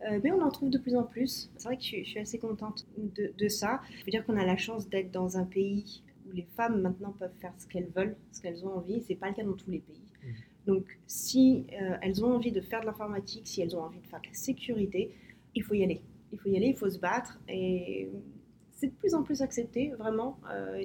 Euh, 0.08 0.20
mais 0.22 0.30
on 0.30 0.40
en 0.40 0.50
trouve 0.50 0.70
de 0.70 0.78
plus 0.78 0.94
en 0.94 1.02
plus. 1.02 1.50
C'est 1.56 1.66
vrai 1.66 1.76
que 1.76 1.82
je, 1.82 2.04
suis 2.04 2.20
assez 2.20 2.38
contente 2.38 2.86
de, 2.96 3.48
ça. 3.48 3.80
Je 3.98 4.04
veux 4.04 4.10
dire 4.12 4.24
qu'on 4.24 4.36
a 4.36 4.46
la 4.46 4.56
chance 4.56 4.88
d'être 4.88 5.10
dans 5.10 5.36
un 5.36 5.44
pays 5.44 6.02
où 6.28 6.32
les 6.32 6.46
femmes 6.56 6.80
maintenant 6.80 7.12
peuvent 7.18 7.34
faire 7.40 7.52
ce 7.58 7.66
qu'elles 7.66 7.88
veulent, 7.96 8.14
ce 8.30 8.40
qu'elles 8.40 8.64
ont 8.64 8.76
envie. 8.76 9.02
C'est 9.02 9.16
pas 9.16 9.28
le 9.28 9.34
cas 9.34 9.42
dans 9.42 9.54
tous 9.54 9.70
les 9.70 9.80
pays. 9.80 10.03
Donc, 10.66 10.84
si 11.06 11.66
euh, 11.72 11.96
elles 12.02 12.24
ont 12.24 12.34
envie 12.34 12.52
de 12.52 12.60
faire 12.60 12.80
de 12.80 12.86
l'informatique, 12.86 13.46
si 13.46 13.60
elles 13.60 13.76
ont 13.76 13.82
envie 13.82 14.00
de 14.00 14.06
faire 14.06 14.20
de 14.20 14.26
la 14.26 14.34
sécurité, 14.34 15.14
il 15.54 15.62
faut 15.62 15.74
y 15.74 15.82
aller. 15.82 16.00
Il 16.32 16.38
faut 16.38 16.48
y 16.48 16.56
aller, 16.56 16.68
il 16.68 16.76
faut 16.76 16.88
se 16.88 16.98
battre. 16.98 17.38
Et 17.48 18.08
c'est 18.72 18.88
de 18.88 18.92
plus 18.94 19.14
en 19.14 19.22
plus 19.22 19.42
accepté, 19.42 19.92
vraiment. 19.98 20.38
Euh, 20.52 20.84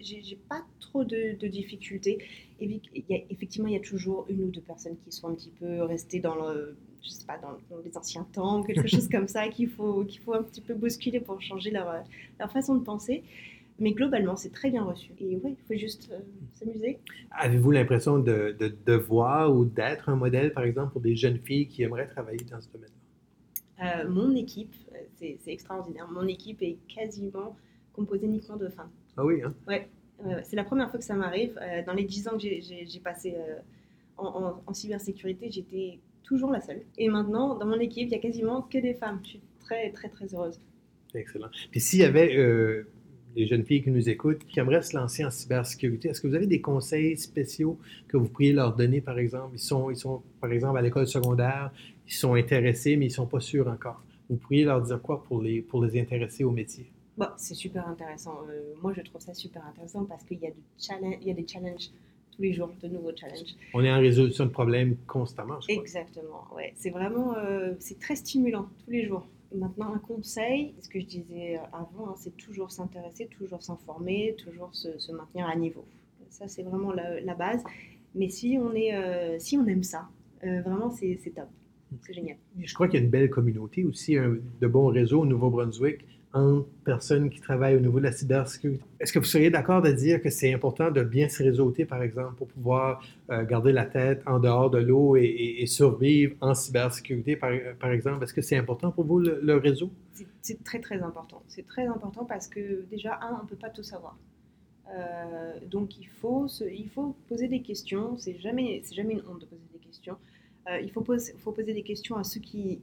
J'ai 0.00 0.38
pas 0.48 0.64
trop 0.80 1.04
de, 1.04 1.46
difficultés. 1.46 2.18
Et 2.60 2.66
y 2.66 3.14
a, 3.14 3.18
effectivement, 3.30 3.68
il 3.68 3.74
y 3.74 3.76
a 3.76 3.80
toujours 3.80 4.26
une 4.28 4.44
ou 4.44 4.50
deux 4.50 4.60
personnes 4.60 4.96
qui 5.04 5.12
sont 5.12 5.28
un 5.28 5.34
petit 5.34 5.52
peu 5.58 5.82
restées 5.82 6.20
dans 6.20 6.34
le, 6.34 6.76
je 7.02 7.10
sais 7.10 7.26
pas, 7.26 7.38
dans, 7.38 7.56
les 7.84 7.96
anciens 7.96 8.26
temps, 8.32 8.62
quelque 8.62 8.88
chose 8.88 9.08
comme 9.08 9.28
ça, 9.28 9.48
qu'il 9.48 9.68
faut, 9.68 10.04
qu'il 10.04 10.20
faut 10.20 10.34
un 10.34 10.42
petit 10.42 10.60
peu 10.60 10.74
bousculer 10.74 11.20
pour 11.20 11.40
changer 11.40 11.70
leur, 11.70 12.02
leur 12.38 12.50
façon 12.50 12.76
de 12.76 12.82
penser. 12.82 13.22
Mais 13.78 13.92
globalement, 13.92 14.36
c'est 14.36 14.52
très 14.52 14.70
bien 14.70 14.84
reçu. 14.84 15.12
Et 15.18 15.38
oui, 15.42 15.56
il 15.58 15.66
faut 15.66 15.80
juste 15.80 16.10
euh, 16.12 16.18
s'amuser. 16.52 16.98
Avez-vous 17.30 17.70
l'impression 17.70 18.18
de, 18.18 18.54
de 18.58 18.74
devoir 18.86 19.54
ou 19.54 19.64
d'être 19.64 20.08
un 20.08 20.16
modèle, 20.16 20.52
par 20.52 20.64
exemple, 20.64 20.92
pour 20.92 21.00
des 21.00 21.16
jeunes 21.16 21.38
filles 21.38 21.66
qui 21.68 21.82
aimeraient 21.82 22.06
travailler 22.06 22.44
dans 22.50 22.60
ce 22.60 22.68
domaine-là? 22.70 23.02
Euh, 23.82 24.08
mon 24.08 24.34
équipe, 24.36 24.74
c'est 25.18 25.38
extraordinaire, 25.46 26.08
mon 26.10 26.26
équipe 26.26 26.62
est 26.62 26.78
quasiment 26.88 27.56
composée 27.92 28.26
uniquement 28.26 28.56
de 28.56 28.68
femmes. 28.68 28.90
Ah 29.16 29.24
oui, 29.24 29.42
hein? 29.42 29.52
Ouais, 29.66 29.88
c'est 30.44 30.56
la 30.56 30.64
première 30.64 30.90
fois 30.90 30.98
que 30.98 31.04
ça 31.04 31.14
m'arrive. 31.14 31.58
Euh, 31.60 31.82
dans 31.84 31.92
les 31.92 32.04
dix 32.04 32.28
ans 32.28 32.38
que 32.38 32.42
j'ai 32.42 33.00
passé 33.02 33.34
euh, 33.36 33.58
en, 34.18 34.72
cybersécurité, 34.72 35.50
j'étais 35.50 35.98
toujours 36.22 36.50
la 36.50 36.60
seule. 36.60 36.82
Et 36.96 37.08
maintenant, 37.08 37.56
dans 37.56 37.66
mon 37.66 37.80
équipe, 37.80 38.08
il 38.08 38.12
y 38.12 38.16
a 38.16 38.20
quasiment 38.20 38.62
que 38.62 38.78
des 38.78 38.94
femmes. 38.94 39.20
Je 39.24 39.30
suis 39.30 39.40
très, 39.60 39.90
très, 39.90 40.08
très 40.08 40.32
heureuse. 40.32 40.60
Excellent. 41.14 41.48
Puis 41.70 41.80
s'il 41.80 42.00
y 42.00 42.04
avait 42.04 42.36
des 43.34 43.46
jeunes 43.46 43.64
filles 43.64 43.82
qui 43.82 43.90
nous 43.90 44.08
écoutent, 44.08 44.44
qui 44.46 44.60
aimeraient 44.60 44.82
se 44.82 44.96
lancer 44.96 45.24
en 45.24 45.30
cybersécurité, 45.30 46.08
est-ce 46.08 46.20
que 46.20 46.26
vous 46.26 46.34
avez 46.34 46.46
des 46.46 46.60
conseils 46.60 47.16
spéciaux 47.16 47.78
que 48.08 48.16
vous 48.16 48.28
pourriez 48.28 48.52
leur 48.52 48.74
donner, 48.74 49.00
par 49.00 49.18
exemple? 49.18 49.54
Ils 49.54 49.58
sont, 49.58 49.90
ils 49.90 49.96
sont 49.96 50.22
par 50.40 50.52
exemple, 50.52 50.78
à 50.78 50.82
l'école 50.82 51.06
secondaire, 51.06 51.72
ils 52.06 52.12
sont 52.12 52.34
intéressés, 52.34 52.96
mais 52.96 53.06
ils 53.06 53.10
ne 53.10 53.14
sont 53.14 53.26
pas 53.26 53.40
sûrs 53.40 53.68
encore. 53.68 54.02
vous 54.28 54.36
pourriez 54.36 54.64
leur 54.64 54.82
dire 54.82 55.00
quoi 55.00 55.22
pour 55.24 55.42
les, 55.42 55.62
pour 55.62 55.84
les 55.84 56.00
intéresser 56.00 56.44
au 56.44 56.50
métier? 56.50 56.90
Bon, 57.16 57.26
c'est 57.36 57.54
super 57.54 57.86
intéressant. 57.88 58.38
Euh, 58.48 58.74
moi, 58.82 58.92
je 58.96 59.02
trouve 59.02 59.20
ça 59.20 59.34
super 59.34 59.64
intéressant 59.66 60.04
parce 60.04 60.24
qu'il 60.24 60.40
y, 60.40 60.46
a 60.46 60.50
challenge, 60.78 61.16
il 61.20 61.28
y 61.28 61.30
a 61.30 61.34
des 61.34 61.46
challenges 61.46 61.90
tous 62.34 62.42
les 62.42 62.54
jours, 62.54 62.70
de 62.82 62.88
nouveaux 62.88 63.14
challenges. 63.14 63.54
On 63.74 63.84
est 63.84 63.92
en 63.92 64.00
résolution 64.00 64.46
de 64.46 64.50
problèmes 64.50 64.96
constamment, 65.06 65.60
je 65.60 65.68
crois. 65.68 65.82
Exactement, 65.82 66.46
ouais. 66.56 66.72
C'est 66.76 66.90
vraiment, 66.90 67.36
euh, 67.36 67.74
c'est 67.78 67.98
très 67.98 68.16
stimulant 68.16 68.68
tous 68.84 68.90
les 68.90 69.06
jours. 69.06 69.26
Maintenant, 69.54 69.92
un 69.94 69.98
conseil, 69.98 70.74
ce 70.80 70.88
que 70.88 71.00
je 71.00 71.06
disais 71.06 71.60
avant, 71.72 72.10
hein, 72.10 72.14
c'est 72.16 72.36
toujours 72.36 72.70
s'intéresser, 72.70 73.26
toujours 73.26 73.62
s'informer, 73.62 74.34
toujours 74.38 74.74
se, 74.74 74.98
se, 74.98 75.12
maintenir 75.12 75.46
à 75.46 75.56
niveau. 75.56 75.84
Ça, 76.30 76.48
c'est 76.48 76.62
vraiment 76.62 76.92
la, 76.92 77.20
la, 77.20 77.34
base. 77.34 77.62
Mais 78.14 78.28
si 78.28 78.58
on, 78.60 78.74
est, 78.74 78.94
euh, 78.94 79.38
si 79.38 79.58
on 79.58 79.66
aime 79.66 79.82
ça, 79.82 80.08
euh, 80.44 80.62
vraiment, 80.62 80.90
c'est 80.90 81.18
top. 81.34 81.48
C'est 82.00 82.14
génial. 82.14 82.36
Je 82.58 82.74
crois 82.74 82.88
qu'il 82.88 82.98
y 82.98 83.02
a 83.02 83.04
une 83.04 83.10
belle 83.10 83.28
communauté 83.28 83.84
aussi, 83.84 84.16
un, 84.16 84.38
de 84.60 84.66
bons 84.66 84.86
réseaux 84.86 85.20
au 85.20 85.26
Nouveau-Brunswick 85.26 86.06
entre 86.34 86.66
personnes 86.84 87.28
qui 87.30 87.40
travaillent 87.40 87.76
au 87.76 87.80
niveau 87.80 87.98
de 87.98 88.04
la 88.04 88.12
cybersécurité. 88.12 88.82
Est-ce 88.98 89.12
que 89.12 89.18
vous 89.18 89.24
seriez 89.24 89.50
d'accord 89.50 89.82
de 89.82 89.92
dire 89.92 90.22
que 90.22 90.30
c'est 90.30 90.52
important 90.52 90.90
de 90.90 91.02
bien 91.02 91.28
se 91.28 91.42
réseauter, 91.42 91.84
par 91.84 92.02
exemple, 92.02 92.34
pour 92.36 92.48
pouvoir 92.48 93.04
euh, 93.30 93.44
garder 93.44 93.72
la 93.72 93.84
tête 93.84 94.22
en 94.26 94.38
dehors 94.38 94.70
de 94.70 94.78
l'eau 94.78 95.16
et, 95.16 95.64
survivre 95.66 96.34
en 96.40 96.54
cybersécurité, 96.54 97.36
par, 97.36 97.52
exemple? 97.90 98.24
Est-ce 98.24 98.34
que 98.34 98.42
c'est 98.42 98.56
important 98.56 98.90
pour 98.90 99.04
vous, 99.04 99.18
le, 99.18 99.56
réseau? 99.56 99.90
C'est 100.40 100.62
très, 100.64 100.80
très 100.80 101.02
important. 101.02 101.42
C'est 101.48 101.66
très 101.66 101.86
important 101.86 102.24
parce 102.24 102.48
que, 102.48 102.84
déjà, 102.90 103.18
un, 103.22 103.38
on 103.40 103.44
ne 103.44 103.48
peut 103.48 103.56
pas 103.56 103.70
tout 103.70 103.82
savoir. 103.82 104.16
Euh, 104.94 105.52
donc, 105.70 105.98
il 105.98 106.06
faut, 106.06 106.48
se, 106.48 106.64
il 106.64 106.88
faut 106.88 107.14
poser 107.28 107.48
des 107.48 107.60
questions. 107.60 108.16
C'est 108.18 108.38
jamais, 108.40 108.82
jamais 108.92 109.14
une 109.14 109.22
honte 109.28 109.40
de 109.40 109.46
poser 109.46 109.62
des 109.72 109.78
questions. 109.78 110.16
Euh, 110.68 110.80
il 110.80 110.90
faut, 110.92 111.00
pose, 111.00 111.32
faut, 111.38 111.52
poser 111.52 111.74
des 111.74 111.82
questions 111.82 112.16
à 112.16 112.24
ceux 112.24 112.40
qui, 112.40 112.80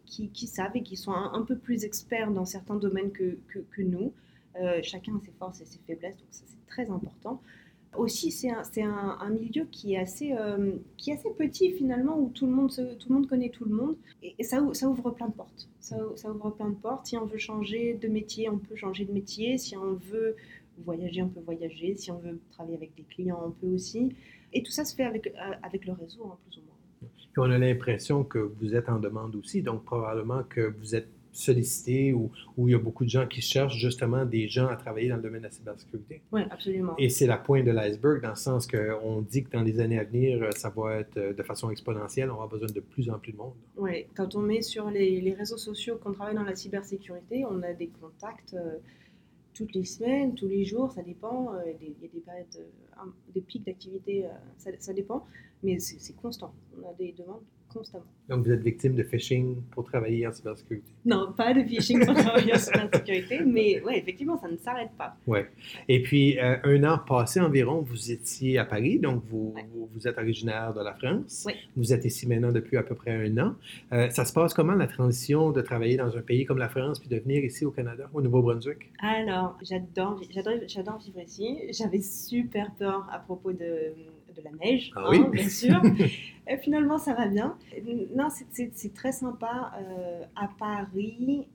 savent 0.48 0.76
et 0.76 0.84
qui 0.84 0.98
sont 0.98 1.14
un, 1.14 1.42
peu 1.44 1.58
plus 1.58 1.86
experts 1.86 2.32
dans 2.32 2.46
certains 2.46 2.76
domaines 2.76 3.12
que, 3.12 3.38
nous. 3.78 4.14
Euh, 4.60 4.80
chacun 4.84 5.16
a 5.16 5.20
ses 5.24 5.32
forces 5.32 5.62
et 5.62 5.66
ses 5.66 5.80
faiblesses, 5.88 6.18
donc 6.18 6.28
ça 6.32 6.44
c'est 6.46 6.66
très 6.68 6.90
important. 6.90 7.42
Aussi, 7.96 8.32
c'est 8.32 8.50
un, 8.84 9.30
milieu 9.30 9.66
qui 9.72 9.94
est, 9.94 9.98
assez, 9.98 10.34
euh, 10.34 10.74
qui 10.98 11.10
est 11.10 11.14
assez 11.14 11.32
petit 11.32 11.72
finalement, 11.72 12.20
où 12.20 12.30
tout 12.30 12.46
le 12.46 12.52
monde, 12.52 13.28
connaît 13.28 13.50
tout 13.50 13.66
le 13.66 13.74
monde. 13.74 13.96
Et, 14.22 14.44
ça, 14.44 14.62
ouvre 14.62 15.12
plein 15.12 15.28
de 15.28 15.34
portes. 15.34 15.70
Ça, 15.80 15.98
ouvre 16.30 16.52
plein 16.52 16.70
de 16.70 16.76
portes. 16.76 17.08
Si 17.08 17.18
on 17.18 17.26
veut 17.26 17.38
changer 17.38 17.96
de 17.96 18.08
métier, 18.08 18.50
on 18.50 18.60
peut 18.60 18.76
changer 18.76 19.06
de 19.06 19.14
métier. 19.14 19.58
Si 19.58 19.76
on 19.76 19.94
veut 19.94 20.36
voyager, 20.80 21.24
on 21.24 21.30
peut 21.30 21.40
voyager. 21.40 21.96
Si 21.96 22.12
on 22.12 22.20
veut 22.20 22.40
travailler 22.52 22.78
avec 22.78 22.94
des 22.96 23.04
clients, 23.04 23.42
on 23.44 23.52
peut 23.52 23.74
aussi. 23.74 24.14
Et 24.54 24.62
tout 24.62 24.72
ça 24.72 24.86
se 24.86 24.94
fait 24.94 25.06
avec, 25.06 25.34
avec 25.64 25.86
le 25.86 25.94
réseau, 25.94 26.26
hein, 26.26 26.38
plus 26.46 26.60
ou 26.60 26.66
moins. 26.66 26.79
Puis 27.40 27.48
on 27.48 27.54
a 27.54 27.58
l'impression 27.58 28.26
que 28.26 28.38
vous 28.38 28.76
êtes 28.76 28.90
en 28.90 29.00
demande 29.00 29.34
aussi, 29.38 29.62
donc 29.62 29.86
probablement 29.86 30.44
que 30.44 30.74
vous 30.78 30.94
êtes 30.94 31.08
sollicité 31.32 32.12
ou 32.12 32.32
où 32.58 32.68
il 32.68 32.72
y 32.72 32.76
a 32.76 32.80
beaucoup 32.80 33.06
de 33.06 33.10
gens 33.10 33.28
qui 33.28 33.42
cherchent 33.42 33.78
justement 33.78 34.26
des 34.26 34.50
gens 34.50 34.68
à 34.68 34.76
travailler 34.76 35.08
dans 35.08 35.16
le 35.16 35.22
domaine 35.22 35.40
de 35.40 35.46
la 35.46 35.52
cybersécurité. 35.52 36.22
Oui, 36.34 36.42
absolument. 36.52 36.96
Et 36.98 37.08
c'est 37.08 37.28
la 37.28 37.38
pointe 37.38 37.64
de 37.64 37.72
l'iceberg 37.72 38.22
dans 38.22 38.32
le 38.32 38.36
sens 38.36 38.68
qu'on 38.68 39.22
dit 39.22 39.46
que 39.46 39.52
dans 39.52 39.62
les 39.62 39.80
années 39.80 40.00
à 40.00 40.04
venir, 40.04 40.50
ça 40.58 40.70
va 40.70 40.98
être 40.98 41.18
de 41.18 41.44
façon 41.44 41.72
exponentielle, 41.72 42.30
on 42.30 42.34
aura 42.34 42.48
besoin 42.48 42.68
de 42.68 42.82
plus 42.82 43.10
en 43.10 43.20
plus 43.20 43.32
de 43.32 43.38
monde. 43.38 43.54
Oui, 43.78 44.08
quand 44.16 44.36
on 44.36 44.42
met 44.42 44.62
sur 44.62 44.90
les, 44.90 45.22
les 45.22 45.34
réseaux 45.34 45.58
sociaux 45.58 45.98
qu'on 46.04 46.12
travaille 46.12 46.36
dans 46.36 46.44
la 46.44 46.56
cybersécurité, 46.56 47.46
on 47.50 47.62
a 47.62 47.72
des 47.72 47.88
contacts 48.02 48.54
euh, 48.54 48.80
toutes 49.60 49.74
les 49.74 49.84
semaines, 49.84 50.36
tous 50.36 50.48
les 50.48 50.64
jours, 50.64 50.90
ça 50.94 51.04
dépend. 51.04 51.54
Euh, 51.54 51.74
il 51.82 51.90
y 52.02 52.06
a 52.06 52.08
des 52.08 52.22
périodes, 52.22 52.48
euh, 52.58 53.04
des 53.34 53.42
pics 53.42 53.66
d'activité, 53.66 54.26
euh, 54.26 54.30
ça, 54.58 54.72
ça, 54.80 54.94
dépend, 54.94 55.26
mais 55.64 55.80
c'est 55.80 56.16
constant. 56.16 56.54
On 56.82 56.88
a 56.90 56.94
des 56.94 57.12
demandes 57.12 57.44
constamment. 57.70 58.06
Donc, 58.28 58.46
vous 58.46 58.52
êtes 58.52 58.62
victime 58.62 58.96
de 58.96 59.04
phishing 59.04 59.62
pour 59.72 59.84
travailler 59.86 60.28
en 60.28 60.32
cybersécurité? 60.32 60.92
Non, 61.06 61.34
pas 61.36 61.54
de 61.54 61.64
phishing 61.64 62.06
pour 62.06 62.16
travailler 62.16 62.54
en 62.54 62.58
cybersécurité, 62.58 63.40
mais 63.46 63.82
oui, 63.86 63.94
effectivement, 63.96 64.38
ça 64.38 64.48
ne 64.48 64.58
s'arrête 64.58 64.92
pas. 64.98 65.16
Oui. 65.26 65.40
Et 65.88 66.02
puis, 66.04 66.38
euh, 66.40 66.58
un 66.64 66.84
an 66.84 67.00
passé 67.00 67.40
environ, 67.40 67.82
vous 67.82 68.12
étiez 68.12 68.60
à 68.60 68.66
Paris, 68.66 69.00
donc 69.00 69.24
vous, 69.30 69.54
ouais. 69.56 69.66
vous, 69.94 70.08
êtes 70.08 70.18
originaire 70.18 70.74
de 70.74 70.82
la 70.82 70.94
France. 70.94 71.44
Oui. 71.48 71.54
Vous 71.76 71.94
êtes 71.94 72.06
ici 72.06 72.28
maintenant 72.28 72.52
depuis 72.52 72.78
à 72.78 72.84
peu 72.84 72.96
près 72.96 73.12
un 73.12 73.38
an. 73.38 73.56
Euh, 73.94 74.10
ça 74.10 74.26
se 74.26 74.34
passe 74.34 74.54
comment 74.54 74.74
la 74.74 74.88
transition 74.88 75.52
de 75.52 75.62
travailler 75.62 75.98
dans 75.98 76.16
un 76.16 76.22
pays 76.22 76.46
comme 76.46 76.60
la 76.60 76.70
France 76.70 77.00
puis 77.00 77.10
de 77.10 77.18
venir 77.18 77.44
ici 77.44 77.66
au 77.66 77.72
Canada, 77.72 78.10
au 78.14 78.22
Nouveau-Brunswick? 78.22 78.92
Alors, 79.00 79.58
j'adore 79.62 80.20
vivre 80.20 81.20
ici. 81.26 81.60
J'avais 81.72 82.02
super 82.02 82.72
peur 82.76 83.08
à 83.12 83.20
propos 83.20 83.52
de 83.52 83.94
de 84.40 84.46
la 84.46 84.52
neige, 84.52 84.92
ah, 84.96 85.02
hein, 85.02 85.10
oui. 85.10 85.24
bien 85.32 85.50
sûr. 85.50 85.82
Et 86.48 86.58
finalement, 86.58 86.98
ça 86.98 87.14
va 87.14 87.28
bien. 87.28 87.58
Non, 88.16 88.28
c'est 88.30 88.94
très 88.94 89.12
sympa. 89.12 89.72
Euh, 89.80 90.24
à 90.36 90.50
Paris, 90.58 91.46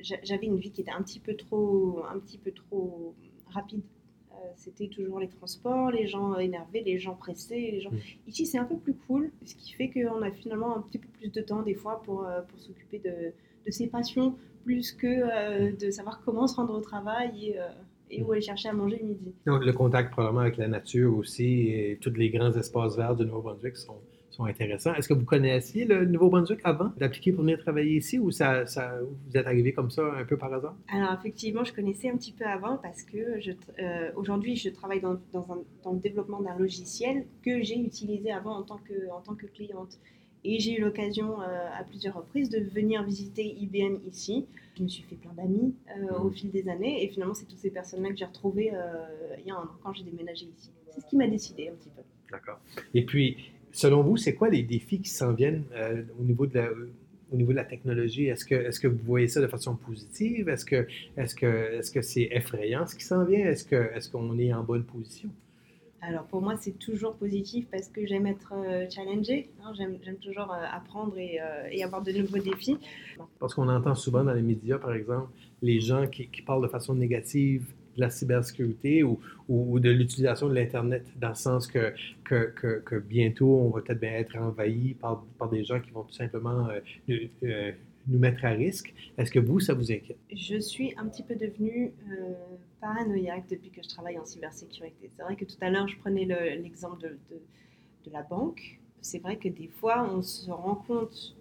j'avais 0.00 0.46
une 0.46 0.58
vie 0.58 0.70
qui 0.70 0.82
était 0.82 0.90
un 0.90 1.02
petit 1.02 1.20
peu 1.20 1.34
trop, 1.34 2.02
un 2.12 2.18
petit 2.18 2.38
peu 2.38 2.52
trop 2.52 3.14
rapide. 3.48 3.82
Euh, 4.32 4.48
C'était 4.56 4.88
toujours 4.88 5.20
les 5.20 5.28
transports, 5.28 5.90
les 5.90 6.06
gens 6.06 6.36
énervés, 6.36 6.82
les 6.82 6.98
gens 6.98 7.14
pressés. 7.14 7.70
Les 7.72 7.80
gens... 7.80 7.90
Mmh. 7.90 8.28
Ici, 8.28 8.46
c'est 8.46 8.58
un 8.58 8.64
peu 8.64 8.76
plus 8.76 8.94
cool, 8.94 9.30
ce 9.44 9.54
qui 9.54 9.72
fait 9.72 9.90
qu'on 9.90 10.22
a 10.22 10.30
finalement 10.30 10.76
un 10.76 10.82
petit 10.82 10.98
peu 10.98 11.08
plus 11.08 11.30
de 11.30 11.40
temps 11.40 11.62
des 11.62 11.74
fois 11.74 12.02
pour, 12.02 12.24
euh, 12.24 12.42
pour 12.42 12.58
s'occuper 12.58 12.98
de, 12.98 13.32
de, 13.66 13.70
ses 13.70 13.86
passions, 13.86 14.36
plus 14.64 14.92
que 14.92 15.06
euh, 15.06 15.72
de 15.72 15.90
savoir 15.90 16.22
comment 16.24 16.46
se 16.46 16.56
rendre 16.56 16.74
au 16.74 16.80
travail 16.80 17.50
et 17.50 17.58
et 18.12 18.22
où 18.22 18.32
aller 18.32 18.42
chercher 18.42 18.68
à 18.68 18.72
manger 18.72 19.00
midi. 19.02 19.34
Donc, 19.46 19.64
le 19.64 19.72
contact 19.72 20.12
probablement 20.12 20.42
avec 20.42 20.58
la 20.58 20.68
nature 20.68 21.16
aussi 21.16 21.68
et 21.68 21.98
tous 22.00 22.12
les 22.14 22.30
grands 22.30 22.52
espaces 22.52 22.96
verts 22.96 23.16
du 23.16 23.24
Nouveau-Brunswick 23.24 23.76
sont, 23.76 23.98
sont 24.30 24.44
intéressants. 24.44 24.94
Est-ce 24.94 25.08
que 25.08 25.14
vous 25.14 25.24
connaissiez 25.24 25.86
le 25.86 26.04
Nouveau-Brunswick 26.04 26.60
avant 26.64 26.90
d'appliquer 26.98 27.32
pour 27.32 27.42
venir 27.42 27.58
travailler 27.58 27.96
ici 27.96 28.18
ou 28.18 28.30
ça, 28.30 28.66
ça, 28.66 28.98
vous 29.00 29.36
êtes 29.36 29.46
arrivé 29.46 29.72
comme 29.72 29.90
ça 29.90 30.02
un 30.14 30.24
peu 30.24 30.36
par 30.36 30.52
hasard? 30.52 30.74
Alors, 30.92 31.14
effectivement, 31.18 31.64
je 31.64 31.72
connaissais 31.72 32.10
un 32.10 32.16
petit 32.16 32.32
peu 32.32 32.44
avant 32.44 32.76
parce 32.76 33.02
que 33.02 33.16
euh, 33.18 34.10
aujourd'hui, 34.16 34.56
je 34.56 34.68
travaille 34.68 35.00
dans, 35.00 35.18
dans, 35.32 35.50
un, 35.50 35.58
dans, 35.82 35.92
le 35.92 36.00
développement 36.00 36.40
d'un 36.42 36.56
logiciel 36.56 37.24
que 37.42 37.62
j'ai 37.62 37.78
utilisé 37.78 38.30
avant 38.30 38.56
en 38.56 38.62
tant 38.62 38.78
que, 38.78 39.10
en 39.10 39.20
tant 39.20 39.34
que 39.34 39.46
cliente. 39.46 39.98
Et 40.44 40.58
j'ai 40.58 40.76
eu 40.76 40.80
l'occasion 40.80 41.40
euh, 41.40 41.68
à 41.78 41.84
plusieurs 41.84 42.16
reprises 42.16 42.50
de 42.50 42.58
venir 42.58 43.04
visiter 43.04 43.44
IBM 43.44 43.98
ici. 44.06 44.46
Je 44.76 44.82
me 44.82 44.88
suis 44.88 45.02
fait 45.02 45.16
plein 45.16 45.32
d'amis 45.34 45.74
euh, 45.90 46.18
au 46.18 46.30
fil 46.30 46.50
des 46.50 46.68
années 46.68 47.04
et 47.04 47.08
finalement, 47.08 47.34
c'est 47.34 47.44
toutes 47.44 47.58
ces 47.58 47.70
personnes-là 47.70 48.10
que 48.10 48.16
j'ai 48.16 48.24
retrouvées 48.24 48.72
euh, 48.72 49.36
il 49.38 49.46
y 49.46 49.50
a 49.50 49.54
un 49.54 49.62
an 49.62 49.68
quand 49.82 49.92
j'ai 49.92 50.04
déménagé 50.04 50.46
ici. 50.46 50.70
C'est 50.90 51.00
ce 51.00 51.06
qui 51.06 51.16
m'a 51.16 51.26
décidé 51.26 51.68
un 51.68 51.74
petit 51.74 51.90
peu. 51.90 52.02
D'accord. 52.30 52.58
Et 52.94 53.04
puis, 53.04 53.52
selon 53.70 54.02
vous, 54.02 54.16
c'est 54.16 54.34
quoi 54.34 54.48
les 54.48 54.62
défis 54.62 55.00
qui 55.00 55.10
s'en 55.10 55.32
viennent 55.32 55.64
euh, 55.74 56.02
au, 56.18 56.22
niveau 56.22 56.46
de 56.46 56.54
la, 56.54 56.68
au 57.30 57.36
niveau 57.36 57.52
de 57.52 57.56
la 57.56 57.64
technologie? 57.64 58.26
Est-ce 58.26 58.44
que, 58.46 58.86
vous 58.86 59.04
voyez 59.04 59.28
ça 59.28 59.42
de 59.42 59.46
façon 59.46 59.76
positive? 59.76 60.48
Est-ce 60.48 60.64
que 60.64 60.86
c'est 61.16 61.36
que, 61.36 62.00
que 62.00 62.34
effrayant 62.34 62.86
ce 62.86 62.94
qui 62.94 63.04
s'en 63.04 63.24
vient? 63.24 63.44
Est-ce 63.44 64.10
qu'on 64.10 64.38
est 64.38 64.54
en 64.54 64.64
bonne 64.64 64.84
position? 64.84 65.28
Alors 66.04 66.24
pour 66.26 66.42
moi, 66.42 66.56
c'est 66.60 66.76
toujours 66.80 67.14
positif 67.14 67.68
parce 67.70 67.88
que 67.88 68.04
j'aime 68.04 68.26
être 68.26 68.52
euh, 68.56 68.86
challengée. 68.90 69.50
Hein, 69.62 69.72
j'aime 69.76 70.16
toujours 70.20 70.52
euh, 70.52 70.64
apprendre 70.68 71.16
et, 71.16 71.40
euh, 71.40 71.68
et, 71.70 71.84
avoir 71.84 72.02
de 72.02 72.10
nouveaux 72.10 72.38
défis. 72.38 72.76
Parce 73.38 73.54
qu'on 73.54 73.68
entend 73.68 73.94
souvent 73.94 74.24
dans 74.24 74.34
les 74.34 74.42
médias, 74.42 74.78
par 74.78 74.94
exemple, 74.94 75.28
les 75.62 75.80
gens 75.80 76.08
qui, 76.08 76.26
parlent 76.44 76.62
de 76.62 76.68
façon 76.68 76.96
négative 76.96 77.66
de 77.96 78.00
la 78.00 78.10
cybersécurité 78.10 79.04
ou, 79.04 79.20
de 79.48 79.90
l'utilisation 79.90 80.48
de 80.48 80.54
l'Internet, 80.54 81.06
dans 81.20 81.28
le 81.28 81.34
sens 81.34 81.68
que, 81.68 81.94
bientôt, 83.06 83.60
on 83.60 83.70
va 83.70 83.82
peut-être 83.82 84.02
être 84.02 84.36
envahi 84.38 84.94
par, 84.94 85.22
par 85.38 85.50
des 85.50 85.62
gens 85.62 85.78
qui 85.78 85.90
vont 85.90 86.02
tout 86.02 86.14
simplement 86.14 86.68
euh, 87.08 87.72
nous 88.06 88.18
mettre 88.18 88.44
à 88.44 88.50
risque. 88.50 88.94
Est-ce 89.16 89.30
que 89.30 89.38
vous, 89.38 89.60
ça 89.60 89.74
vous 89.74 89.92
inquiète? 89.92 90.18
Je 90.32 90.58
suis 90.58 90.94
un 90.96 91.06
petit 91.08 91.22
peu 91.22 91.34
devenue 91.34 91.92
euh, 92.10 92.32
paranoïaque 92.80 93.48
depuis 93.50 93.70
que 93.70 93.82
je 93.82 93.88
travaille 93.88 94.18
en 94.18 94.24
cybersécurité. 94.24 95.10
C'est 95.16 95.22
vrai 95.22 95.36
que 95.36 95.44
tout 95.44 95.56
à 95.60 95.70
l'heure, 95.70 95.88
je 95.88 95.96
prenais 95.98 96.24
l'exemple 96.56 97.02
le, 97.02 97.08
de, 97.10 97.36
de, 97.36 97.40
de, 98.06 98.12
la 98.12 98.22
banque. 98.22 98.80
C'est 99.00 99.18
vrai 99.18 99.36
que 99.36 99.48
des 99.48 99.68
fois, 99.68 100.08
on 100.12 100.22
se 100.22 100.50
rend 100.50 100.76
compte 100.76 101.36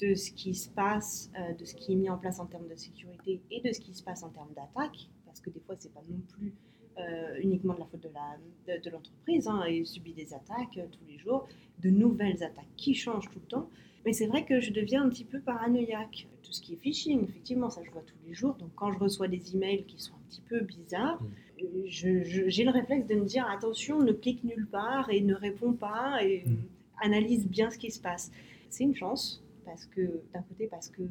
de 0.00 0.14
ce 0.14 0.30
qui 0.32 0.54
se 0.54 0.68
passe, 0.68 1.30
euh, 1.38 1.52
de 1.54 1.64
ce 1.64 1.74
qui 1.74 1.92
est 1.92 1.96
mis 1.96 2.10
en 2.10 2.18
place 2.18 2.40
en 2.40 2.46
termes 2.46 2.68
de 2.68 2.76
sécurité 2.76 3.40
et 3.50 3.60
de 3.60 3.72
ce 3.72 3.80
qui 3.80 3.94
se 3.94 4.02
passe 4.02 4.22
en 4.22 4.30
termes 4.30 4.52
d'attaque, 4.54 5.08
parce 5.26 5.40
que 5.40 5.50
des 5.50 5.60
fois, 5.60 5.76
c'est 5.78 5.92
pas 5.92 6.02
non 6.08 6.20
plus 6.32 6.52
euh, 6.98 7.38
uniquement 7.40 7.74
de 7.74 7.80
la 7.80 7.86
faute 7.86 8.02
de 8.02 8.90
l'entreprise. 8.90 9.48
Hein, 9.48 9.64
il 9.68 9.86
subit 9.86 10.12
des 10.12 10.32
attaques 10.32 10.78
tous 10.90 11.04
les 11.08 11.18
jours, 11.18 11.48
de 11.82 11.90
nouvelles 11.90 12.42
attaques 12.42 12.74
qui 12.76 12.94
changent 12.94 13.30
tout 13.30 13.40
le 13.40 13.46
temps. 13.46 13.70
Mais 14.04 14.12
c'est 14.12 14.26
vrai 14.26 14.44
que 14.44 14.60
je 14.60 14.72
deviens 14.72 15.02
un 15.04 15.08
petit 15.08 15.24
peu 15.24 15.40
paranoïaque. 15.40 16.28
Tout 16.42 16.52
ce 16.52 16.60
qui 16.60 16.74
est 16.74 16.76
phishing, 16.76 17.24
effectivement, 17.24 17.70
ça 17.70 17.82
je 17.84 17.90
vois 17.90 18.02
tous 18.02 18.16
les 18.26 18.34
jours. 18.34 18.54
Donc 18.54 18.70
quand 18.74 18.92
je 18.92 18.98
reçois 18.98 19.28
des 19.28 19.54
emails 19.54 19.84
qui 19.84 20.00
sont 20.00 20.14
un 20.14 20.28
petit 20.28 20.42
peu 20.42 20.60
bizarres, 20.60 21.22
mmh. 21.22 21.84
j'ai 21.86 22.64
le 22.64 22.70
réflexe 22.70 23.06
de 23.06 23.14
me 23.14 23.24
dire 23.24 23.46
attention, 23.48 24.02
ne 24.02 24.12
clique 24.12 24.44
nulle 24.44 24.66
part 24.66 25.08
et 25.10 25.20
ne 25.20 25.34
réponds 25.34 25.72
pas 25.72 26.22
et 26.22 26.44
mmh. 26.44 26.56
analyse 27.02 27.46
bien 27.48 27.70
ce 27.70 27.78
qui 27.78 27.90
se 27.90 28.00
passe. 28.00 28.30
C'est 28.68 28.84
une 28.84 28.94
chance 28.94 29.42
parce 29.64 29.86
que 29.86 30.20
d'un 30.32 30.42
côté 30.42 30.66
parce 30.66 30.88
que, 30.88 31.02
euh, 31.02 31.06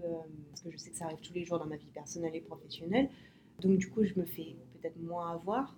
parce 0.50 0.62
que 0.62 0.72
je 0.72 0.78
sais 0.78 0.92
que 0.92 0.98
ça 0.98 1.06
arrive 1.06 1.20
tous 1.22 1.34
les 1.34 1.44
jours 1.44 1.58
dans 1.60 1.66
ma 1.66 1.78
vie 1.78 1.90
personnelle 1.94 2.36
et 2.36 2.42
professionnelle. 2.42 3.10
Donc 3.62 3.78
du 3.78 3.90
coup, 3.90 4.04
je 4.04 4.14
me 4.20 4.26
fais 4.26 4.56
peut-être 4.80 5.02
moins 5.02 5.34
avoir. 5.34 5.76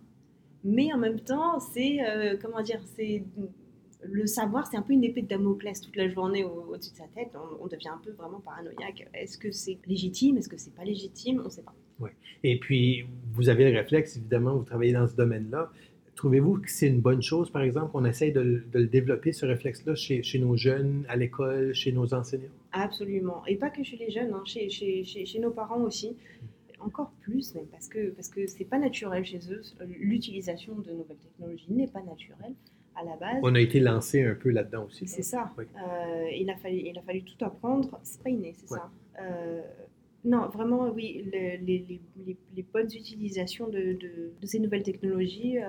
Mais 0.63 0.91
en 0.91 0.97
même 0.97 1.19
temps, 1.19 1.59
c'est 1.59 1.99
euh, 2.05 2.37
comment 2.41 2.61
dire, 2.61 2.81
c'est 2.95 3.23
le 4.11 4.25
savoir, 4.27 4.67
c'est 4.67 4.77
un 4.77 4.81
peu 4.81 4.93
une 4.93 5.03
épée 5.03 5.21
de 5.21 5.27
Damoclès 5.27 5.79
toute 5.81 5.95
la 5.95 6.07
journée 6.09 6.43
au- 6.43 6.75
dessus 6.77 6.91
de 6.91 6.97
sa 6.97 7.07
tête. 7.15 7.29
On, 7.35 7.63
on 7.63 7.67
devient 7.67 7.89
un 7.89 8.01
peu 8.03 8.11
vraiment 8.11 8.39
paranoïaque. 8.39 9.07
Est-ce 9.13 9.37
que 9.37 9.51
c'est 9.51 9.77
légitime? 9.87 10.37
Est-ce 10.37 10.49
que 10.49 10.57
c'est 10.57 10.73
pas 10.75 10.83
légitime? 10.83 11.39
On 11.41 11.45
ne 11.45 11.49
sait 11.49 11.61
pas. 11.63 11.73
Et 12.43 12.59
puis, 12.59 13.05
vous 13.33 13.49
avez 13.49 13.71
le 13.71 13.77
réflexe, 13.77 14.17
évidemment, 14.17 14.55
vous 14.55 14.63
travaillez 14.63 14.93
dans 14.93 15.07
ce 15.07 15.15
domaine-là. 15.15 15.71
Trouvez-vous 16.15 16.59
que 16.61 16.69
c'est 16.69 16.87
une 16.87 17.01
bonne 17.01 17.21
chose, 17.21 17.49
par 17.49 17.61
exemple, 17.61 17.91
qu'on 17.91 18.05
essaye 18.05 18.31
de, 18.31 18.39
le- 18.41 18.63
de 18.71 18.79
le 18.79 18.87
développer, 18.87 19.31
ce 19.33 19.45
réflexe-là, 19.45 19.95
chez, 19.95 20.23
chez 20.23 20.39
nos 20.39 20.55
jeunes, 20.55 21.05
à 21.09 21.15
l'école, 21.17 21.73
chez 21.73 21.91
nos 21.91 22.13
enseignants? 22.13 22.49
Absolument. 22.71 23.45
Et 23.47 23.55
pas 23.55 23.69
que 23.69 23.83
chez 23.83 23.97
les 23.97 24.11
jeunes, 24.11 24.31
hein, 24.33 24.41
chez, 24.45 24.69
chez, 24.69 25.03
chez, 25.03 25.25
chez 25.25 25.39
nos 25.39 25.51
parents 25.51 25.81
aussi. 25.81 26.15
Encore 26.81 27.11
plus 27.21 27.55
même, 27.55 27.65
parce 27.71 27.87
que 27.87 28.09
parce 28.09 28.27
que 28.29 28.45
c'est 28.45 28.65
pas 28.65 28.77
naturel 28.77 29.25
chez 29.25 29.39
eux. 29.49 29.61
L'utilisation 29.99 30.75
de 30.75 30.91
nouvelles 30.91 31.17
technologies 31.17 31.65
n'est 31.71 31.87
pas 31.87 32.01
naturelle 32.03 32.53
à 32.95 33.03
la 33.03 33.15
base. 33.17 33.39
On 33.43 33.53
a 33.55 33.59
été 33.59 33.79
lancé 33.79 34.23
un 34.23 34.35
peu 34.35 34.49
là-dedans 34.49 34.85
aussi. 34.85 35.07
C'est 35.07 35.21
ça. 35.23 35.51
Oui. 35.57 35.65
Euh, 35.75 36.25
il, 36.35 36.49
a 36.49 36.55
fallu, 36.57 36.77
il 36.77 36.97
a 36.97 37.01
fallu 37.01 37.23
tout 37.23 37.43
apprendre. 37.45 37.99
C'est 38.03 38.21
pas 38.23 38.29
inné, 38.29 38.53
c'est 38.55 38.71
Ouais. 38.71 38.79
ça. 38.79 38.91
Euh, 39.21 39.61
non, 40.23 40.47
vraiment, 40.49 40.89
oui, 40.89 41.23
le- 41.31 41.63
les, 41.65 41.85
les- 41.87 42.01
les- 42.25 42.37
les 42.55 42.63
bonnes 42.63 42.87
utilisations 42.91 43.67
de, 43.67 43.93
de- 43.93 44.31
de 44.41 44.45
ces 44.47 44.59
nouvelles 44.59 44.83
technologies, 44.83 45.59
euh, 45.59 45.65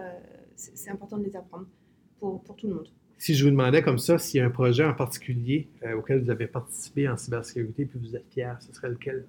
c'est 0.56 0.90
important 0.90 1.18
de 1.18 1.25
les 1.25 1.37
apprendre 1.37 1.66
pour, 2.18 2.42
pour 2.42 2.56
tout 2.56 2.66
le 2.68 2.75
monde. 2.75 2.88
Si 3.18 3.35
je 3.35 3.45
vous 3.45 3.50
demandais 3.50 3.83
comme 3.83 3.99
ça, 3.99 4.18
s'il 4.18 4.38
y 4.38 4.42
a 4.42 4.47
un 4.47 4.50
projet 4.50 4.85
en 4.85 4.92
particulier 4.95 5.68
auquel 5.97 6.23
vous 6.23 6.30
avez 6.30 6.47
participé 6.47 7.09
en 7.09 7.16
cybersécurité, 7.16 7.87
puis 7.87 7.99
vous 7.99 8.14
êtes 8.14 8.26
fier, 8.30 8.56
ce 8.61 8.73
serait 8.75 8.90
lequel? 8.90 9.26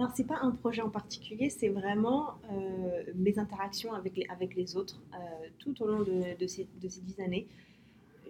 Alors, 0.00 0.12
c'est 0.14 0.26
pas 0.26 0.38
un 0.40 0.52
projet 0.52 0.80
en 0.80 0.88
particulier, 0.88 1.50
c'est 1.50 1.68
vraiment 1.68 2.30
euh, 2.50 3.02
mes 3.16 3.38
interactions 3.38 3.92
avec 3.92 4.16
les, 4.56 4.74
autres 4.74 4.98
euh, 5.12 5.48
tout 5.58 5.82
au 5.82 5.86
long 5.86 6.00
de, 6.00 6.46
ces, 6.46 6.66
dix 6.80 7.20
années. 7.20 7.46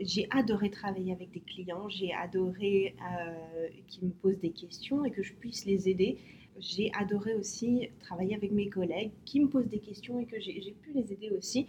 J'ai 0.01 0.27
adoré 0.33 0.73
travailler 0.73 1.13
avec 1.13 1.31
des 1.31 1.39
clients, 1.39 1.89
j'ai 1.89 2.13
adoré 2.13 2.97
euh, 3.01 3.69
qu'ils 3.87 4.09
me 4.09 4.11
posent 4.11 4.41
des 4.41 4.51
questions 4.51 5.05
et 5.05 5.13
que 5.13 5.23
je 5.23 5.33
puisse 5.33 5.65
les 5.65 5.89
aider. 5.89 6.19
J'ai 6.59 6.91
adoré 6.93 7.35
aussi 7.35 7.89
travailler 8.01 8.35
avec 8.35 8.51
mes 8.51 8.69
collègues 8.69 9.13
qui 9.25 9.39
me 9.39 9.47
posent 9.47 9.69
des 9.69 9.79
questions 9.79 10.19
et 10.19 10.27
que 10.27 10.41
j'ai 10.41 10.75
pu 10.83 10.91
les 10.93 11.13
aider 11.13 11.31
aussi 11.31 11.69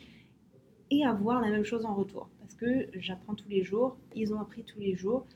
et 0.90 1.06
avoir 1.06 1.42
la 1.42 1.52
même 1.52 1.64
chose 1.64 1.86
en 1.86 1.94
retour. 1.94 2.28
Parce 2.40 2.56
que 2.56 2.88
j'apprends 2.96 3.36
tous 3.36 3.50
les 3.50 3.64
jours, 3.64 3.96
ils 4.16 4.34
ont 4.34 4.40
appris 4.40 4.64
tous 4.64 4.80
les 4.80 4.96
jours 4.96 5.28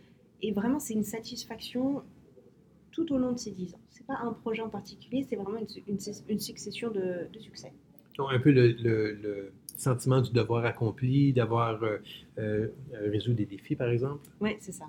et 0.41 0.51
vraiment 0.51 0.79
c'est 0.79 0.95
une 0.95 1.03
satisfaction 1.03 2.01
tout 2.95 3.11
au 3.13 3.17
long 3.17 3.33
de 3.33 3.37
ces 3.37 3.51
10 3.51 3.73
ans. 3.75 3.79
C'est 3.89 4.07
pas 4.07 4.17
un 4.23 4.31
projet 4.31 4.61
en 4.61 4.69
particulier, 4.69 5.25
c'est 5.29 5.35
vraiment 5.35 5.57
une, 5.59 5.67
su- 5.67 5.83
une 5.87 5.99
su- 5.99 6.23
une 6.29 6.39
succession 6.39 6.89
de, 6.91 7.27
de 7.31 7.39
succès. 7.39 7.71
Donc, 8.17 8.29
un 8.31 8.39
peu 8.39 8.51
le, 8.51 8.69
le- 8.71 9.11
le 9.21 9.51
sentiment 9.75 10.21
du 10.21 10.31
devoir 10.31 10.63
accompli, 10.65 11.33
d'avoir 11.33 11.83
euh, 11.83 11.97
euh, 12.39 12.67
résolu 13.11 13.35
des 13.35 13.45
défis, 13.45 13.75
par 13.75 13.89
exemple? 13.89 14.25
Oui, 14.39 14.51
c'est 14.61 14.71
ça. 14.71 14.85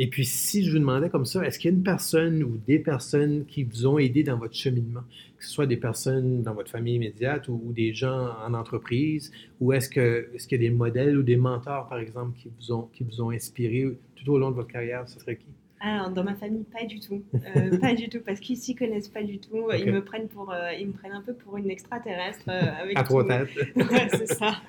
Et 0.00 0.08
puis, 0.08 0.24
si 0.24 0.64
je 0.64 0.72
vous 0.72 0.78
demandais 0.80 1.08
comme 1.08 1.24
ça, 1.24 1.46
est-ce 1.46 1.58
qu'il 1.60 1.70
y 1.70 1.74
a 1.74 1.76
une 1.76 1.84
personne 1.84 2.42
ou 2.42 2.58
des 2.66 2.80
personnes 2.80 3.44
qui 3.46 3.62
vous 3.62 3.86
ont 3.86 3.98
aidé 3.98 4.24
dans 4.24 4.36
votre 4.36 4.54
cheminement, 4.54 5.02
que 5.38 5.44
ce 5.44 5.50
soit 5.50 5.66
des 5.66 5.76
personnes 5.76 6.42
dans 6.42 6.54
votre 6.54 6.70
famille 6.70 6.96
immédiate 6.96 7.46
ou, 7.48 7.60
ou 7.64 7.72
des 7.72 7.94
gens 7.94 8.30
en 8.44 8.54
entreprise, 8.54 9.30
ou 9.60 9.72
est-ce 9.72 9.88
que 9.88 10.28
est-ce 10.34 10.48
qu'il 10.48 10.60
y 10.60 10.66
a 10.66 10.68
des 10.68 10.74
modèles 10.74 11.16
ou 11.16 11.22
des 11.22 11.36
mentors, 11.36 11.88
par 11.88 11.98
exemple, 11.98 12.36
qui 12.38 12.48
vous 12.58 12.72
ont, 12.72 12.88
qui 12.92 13.04
vous 13.04 13.20
ont 13.22 13.30
inspiré 13.30 13.96
tout 14.16 14.30
au 14.32 14.38
long 14.38 14.50
de 14.50 14.56
votre 14.56 14.70
carrière? 14.72 15.08
Ce 15.08 15.20
serait 15.20 15.36
qui? 15.36 15.46
Alors, 15.86 16.08
dans 16.08 16.24
ma 16.24 16.34
famille, 16.34 16.64
pas 16.64 16.84
du 16.84 16.98
tout. 16.98 17.22
Euh, 17.56 17.78
pas 17.78 17.94
du 17.94 18.08
tout, 18.08 18.20
parce 18.24 18.40
qu'ils 18.40 18.56
s'y 18.56 18.74
connaissent 18.74 19.08
pas 19.08 19.22
du 19.22 19.38
tout. 19.38 19.70
Ils, 19.78 19.92
me 19.92 20.02
prennent 20.02 20.28
pour, 20.28 20.50
euh, 20.50 20.72
ils 20.72 20.88
me 20.88 20.92
prennent 20.92 21.12
un 21.12 21.20
peu 21.20 21.34
pour 21.34 21.56
une 21.56 21.70
extraterrestre. 21.70 22.48
euh, 22.48 22.62
avec 22.80 22.98
À 22.98 23.04
têtes. 23.04 23.76
Ouais, 23.76 24.08
c'est 24.10 24.26
ça. 24.26 24.62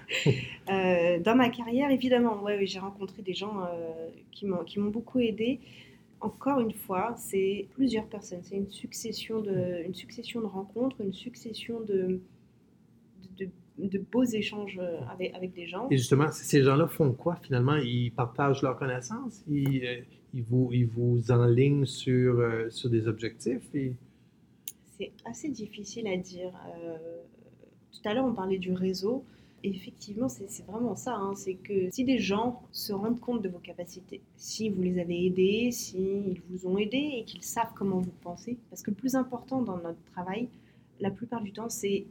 Dans 1.23 1.35
ma 1.35 1.49
carrière, 1.49 1.89
évidemment, 1.89 2.43
ouais, 2.43 2.65
j'ai 2.65 2.79
rencontré 2.79 3.21
des 3.21 3.33
gens 3.33 3.67
qui 4.31 4.45
m'ont 4.45 4.63
qui 4.65 4.79
m'ont 4.79 4.91
beaucoup 4.91 5.19
aidé. 5.19 5.61
Encore 6.19 6.59
une 6.59 6.73
fois, 6.73 7.15
c'est 7.17 7.67
plusieurs 7.73 8.05
personnes. 8.05 8.41
C'est 8.43 8.57
une 8.57 8.69
succession 8.69 9.39
de, 9.41 9.83
une 9.85 9.95
succession 9.95 10.41
de 10.41 10.47
rencontres, 10.47 10.97
une 10.99 11.13
succession 11.13 11.79
de, 11.79 12.19
de, 13.77 13.99
beaux 13.99 14.23
échanges 14.23 14.79
euh, 14.81 14.99
avec, 15.11 15.33
avec 15.33 15.53
des 15.53 15.67
gens. 15.67 15.87
Et 15.89 15.97
justement, 15.97 16.31
ces 16.31 16.63
gens-là 16.63 16.87
font 16.87 17.11
quoi 17.13 17.35
finalement? 17.35 17.75
Ils 17.75 18.11
partagent 18.11 18.61
leurs 18.61 18.77
connaissances, 18.77 19.43
ils, 19.49 19.85
euh, 19.85 20.01
ils 20.33 20.43
vous, 20.43 20.69
ils 20.71 20.87
vous 20.87 21.31
enlignent 21.31 21.85
sur, 21.85 22.39
euh, 22.39 22.69
sur 22.69 22.89
des 22.89 23.07
objectifs. 23.07 23.63
Et... 23.73 23.93
C'est 24.97 25.11
assez 25.25 25.49
difficile 25.49 26.07
à 26.07 26.17
dire. 26.17 26.51
Euh, 26.77 26.97
tout 27.91 28.09
à 28.09 28.13
l'heure, 28.13 28.25
on 28.25 28.33
parlait 28.33 28.59
du 28.59 28.73
réseau. 28.73 29.23
Et 29.63 29.69
effectivement, 29.69 30.29
c'est 30.29 30.63
vraiment 30.67 30.95
ça. 30.95 31.15
hein. 31.15 31.33
C'est 31.33 31.55
que 31.55 31.89
si 31.89 32.03
des 32.03 32.19
gens 32.19 32.61
se 32.71 32.93
rendent 32.93 33.19
compte 33.19 33.41
de 33.41 33.49
vos 33.49 33.57
capacités, 33.57 34.21
si 34.35 34.69
vous 34.69 34.83
les 34.83 34.99
avez 34.99 35.25
aidés, 35.25 35.71
s'ils 35.71 36.39
vous 36.49 36.67
ont 36.67 36.77
aidé 36.77 37.13
et 37.17 37.23
qu'ils 37.23 37.41
savent 37.41 37.71
comment 37.73 37.99
vous 37.99 38.13
pensez, 38.21 38.57
parce 38.69 38.83
que 38.83 38.91
le 38.91 38.95
plus 38.95 39.15
important 39.15 39.63
dans 39.63 39.77
notre 39.77 40.03
travail, 40.13 40.49
la 40.99 41.09
plupart 41.09 41.41
du 41.41 41.51
temps, 41.51 41.69
c'est 41.69 42.05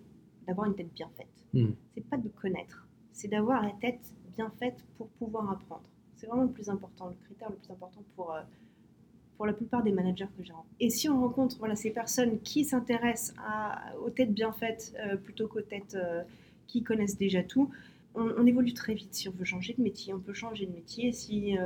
d'avoir 0.47 0.67
une 0.67 0.75
tête 0.75 0.93
bien 0.95 1.09
faite. 1.17 1.29
Hmm. 1.53 1.73
C'est 1.95 2.09
pas 2.09 2.17
de 2.17 2.29
connaître, 2.29 2.87
c'est 3.13 3.29
d'avoir 3.29 3.63
la 3.63 3.73
tête 3.81 4.01
bien 4.37 4.51
faite 4.59 4.79
pour 4.97 5.09
pouvoir 5.09 5.51
apprendre. 5.51 5.89
C'est 6.17 6.27
vraiment 6.27 6.43
le 6.45 6.51
plus 6.51 6.69
important, 6.69 7.09
le 7.09 7.15
critère 7.25 7.51
le 7.51 7.57
plus 7.57 7.71
important 7.71 8.03
pour, 8.17 8.33
euh, 8.33 8.41
pour 9.37 9.47
la 9.47 9.53
plupart 9.53 9.83
des 9.83 9.93
managers 9.93 10.27
que 10.37 10.43
j'ai 10.45 10.53
rencontrés. 10.53 10.75
Et 10.81 10.91
si 10.91 11.09
on 11.09 11.21
rencontre 11.21 11.57
voilà, 11.59 11.77
ces 11.77 11.91
personnes 11.91 12.41
qui 12.41 12.65
s'intéressent 12.65 13.35
à- 13.39 13.95
aux 14.05 14.11
têtes 14.11 14.33
bien 14.33 14.53
faites 14.53 14.95
euh, 14.99 15.17
plutôt 15.17 15.47
qu'aux 15.49 15.61
têtes 15.61 15.95
euh, 15.97 16.23
qui 16.67 16.83
connaissent 16.83 17.19
déjà 17.19 17.43
tout, 17.43 17.71
on, 18.15 18.33
on 18.39 18.47
évolue 18.47 18.73
très 18.75 18.95
vite. 18.95 19.15
Si 19.15 19.29
on 19.29 19.33
veut 19.33 19.45
changer 19.45 19.75
de 19.75 19.83
métier, 19.83 20.15
on 20.15 20.21
peut 20.21 20.35
changer 20.35 20.67
de 20.67 20.73
métier. 20.73 21.13
Si, 21.13 21.57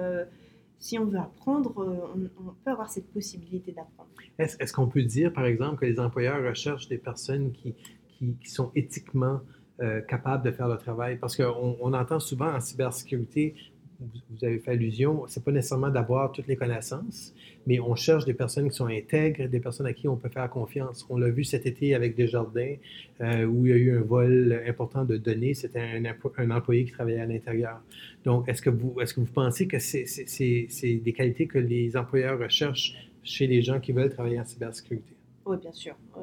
si 0.78 0.98
on 0.98 1.04
veut 1.04 1.18
apprendre, 1.18 1.72
on, 1.76 2.28
on 2.46 2.52
peut 2.64 2.70
avoir 2.70 2.90
cette 2.90 3.10
possibilité 3.12 3.72
d'apprendre. 3.72 4.08
Est-ce 4.38 4.56
est-ce 4.60 4.72
qu'on 4.72 4.86
peut 4.88 5.02
dire, 5.02 5.32
par 5.32 5.44
exemple, 5.44 5.76
que 5.80 5.86
les 5.86 5.98
employeurs 6.00 6.42
recherchent 6.42 6.88
des 6.88 6.98
personnes 6.98 7.52
qui, 7.52 7.74
qui, 8.18 8.50
sont 8.50 8.70
éthiquement 8.74 9.40
euh, 9.80 10.00
capables 10.00 10.44
de 10.44 10.50
faire 10.50 10.68
le 10.68 10.76
travail? 10.76 11.18
Parce 11.18 11.36
qu'on 11.36 11.76
on 11.80 11.92
entend 11.92 12.20
souvent 12.20 12.52
en 12.52 12.60
cybersécurité, 12.60 13.54
vous, 14.00 14.44
avez 14.44 14.58
fait 14.58 14.72
allusion, 14.72 15.24
c'est 15.26 15.42
pas 15.42 15.50
nécessairement 15.50 15.90
d'avoir 15.90 16.30
toutes 16.30 16.46
les 16.46 16.56
connaissances, 16.56 17.34
mais 17.66 17.80
on 17.80 17.96
cherche 17.96 18.24
des 18.24 18.34
personnes 18.34 18.68
qui 18.70 18.76
sont 18.76 18.86
intègres, 18.86 19.48
des 19.48 19.58
personnes 19.58 19.86
à 19.86 19.92
qui 19.92 20.06
on 20.06 20.16
peut 20.16 20.28
faire 20.28 20.48
confiance. 20.48 21.04
On 21.10 21.18
l'a 21.18 21.30
vu 21.30 21.42
cet 21.42 21.66
été 21.66 21.94
avec 21.94 22.14
Desjardins, 22.14 22.76
euh, 23.20 23.44
où 23.44 23.66
il 23.66 23.70
y 23.70 23.74
a 23.74 23.76
eu 23.76 23.98
un 23.98 24.02
vol 24.02 24.62
important 24.66 25.04
de 25.04 25.16
données. 25.16 25.54
C'était 25.54 25.80
un, 25.80 26.04
un 26.04 26.50
employé 26.50 26.84
qui 26.84 26.92
travaillait 26.92 27.20
à 27.20 27.26
l'intérieur. 27.26 27.80
Donc, 28.24 28.48
est-ce 28.48 28.62
que 28.62 28.70
vous, 28.70 29.00
est-ce 29.00 29.14
que 29.14 29.20
vous 29.20 29.32
pensez 29.32 29.66
que 29.66 29.78
c'est 29.80 31.00
des 31.04 31.12
qualités 31.12 31.46
que 31.46 31.58
les 31.58 31.96
employeurs 31.96 32.38
recherchent 32.38 32.94
chez 33.24 33.46
les 33.46 33.62
gens 33.62 33.80
qui 33.80 33.92
veulent 33.92 34.10
travailler 34.10 34.38
en 34.38 34.44
cybersécurité? 34.44 35.14
Oui, 35.44 35.56
bien 35.56 35.72
sûr. 35.72 35.96
Euh, 36.16 36.20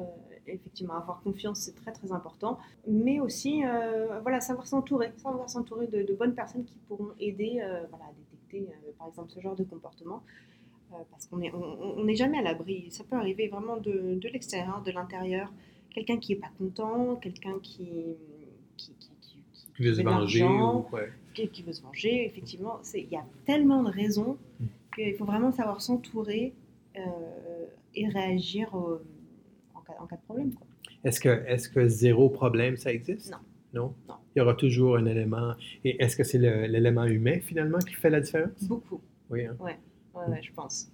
effectivement, 0.48 0.94
avoir 0.94 1.20
confiance, 1.22 1.60
c'est 1.60 1.74
très 1.74 1.92
très 1.92 2.12
important. 2.12 2.58
Mais 2.88 3.20
aussi, 3.20 3.64
euh, 3.64 4.20
voilà, 4.22 4.40
savoir 4.40 4.66
s'entourer, 4.66 5.10
savoir 5.16 5.48
s'entourer 5.50 5.86
de, 5.86 6.02
de 6.02 6.14
bonnes 6.14 6.34
personnes 6.34 6.64
qui 6.64 6.78
pourront 6.88 7.10
aider 7.20 7.60
euh, 7.62 7.84
voilà, 7.90 8.04
à 8.06 8.12
détecter, 8.12 8.70
euh, 8.72 8.90
par 8.98 9.08
exemple, 9.08 9.30
ce 9.30 9.40
genre 9.40 9.56
de 9.56 9.64
comportement. 9.64 10.22
Parce 11.10 11.26
qu'on 11.26 11.38
n'est 11.38 11.52
on, 11.52 11.98
on- 11.98 12.14
jamais 12.14 12.38
à 12.38 12.42
l'abri. 12.42 12.86
Ça 12.90 13.02
peut 13.04 13.16
arriver 13.16 13.48
vraiment 13.48 13.76
de, 13.76 14.14
de 14.14 14.28
l'extérieur, 14.28 14.82
de 14.82 14.92
l'intérieur. 14.92 15.52
Quelqu'un 15.90 16.16
qui 16.18 16.32
n'est 16.32 16.38
pas 16.40 16.50
content, 16.58 17.16
quelqu'un 17.16 17.58
qui, 17.60 17.88
qui, 18.76 18.92
qui, 18.94 19.10
qui, 19.20 19.36
qui 19.52 19.66
Qui 19.76 19.82
veut 19.82 19.94
se 19.94 20.02
venger 20.02 20.44
ou... 20.44 20.86
ouais. 20.92 21.10
qui, 21.34 21.48
qui 21.48 21.62
veut 21.64 21.72
se 21.72 21.82
venger, 21.82 22.24
effectivement, 22.26 22.78
c'est- 22.82 23.00
il 23.02 23.10
y 23.10 23.16
a 23.16 23.24
tellement 23.44 23.82
de 23.82 23.90
raisons 23.90 24.38
Mm. 24.60 24.64
qu'il 24.94 25.14
faut 25.16 25.24
vraiment 25.26 25.52
savoir 25.52 25.82
s'entourer 25.82 26.54
et 27.94 28.08
réagir 28.08 28.74
en, 28.74 28.98
cas, 29.86 29.94
en 30.00 30.06
cas 30.06 30.16
de 30.16 30.22
problème. 30.22 30.50
Est-ce 31.04 31.20
que, 31.20 31.28
est 31.28 31.72
que 31.72 31.86
zéro 31.88 32.28
problème, 32.28 32.76
ça 32.76 32.92
existe? 32.92 33.30
Non. 33.32 33.38
Non? 33.74 33.94
Non. 34.08 34.14
Il 34.34 34.38
y 34.38 34.42
aura 34.42 34.54
toujours 34.54 34.96
un 34.96 35.06
élément. 35.06 35.52
Et 35.84 36.02
est-ce 36.02 36.16
que 36.16 36.24
c'est 36.24 36.38
l'élément 36.38 37.04
humain, 37.04 37.38
finalement, 37.40 37.78
qui 37.78 37.94
fait 37.94 38.10
la 38.10 38.20
différence? 38.20 38.64
Beaucoup, 38.68 39.00
Oui. 39.30 39.44
hein? 39.44 39.56
ouais, 39.60 39.76
ouais, 40.14 40.40
je 40.42 40.52
pense. 40.52 40.90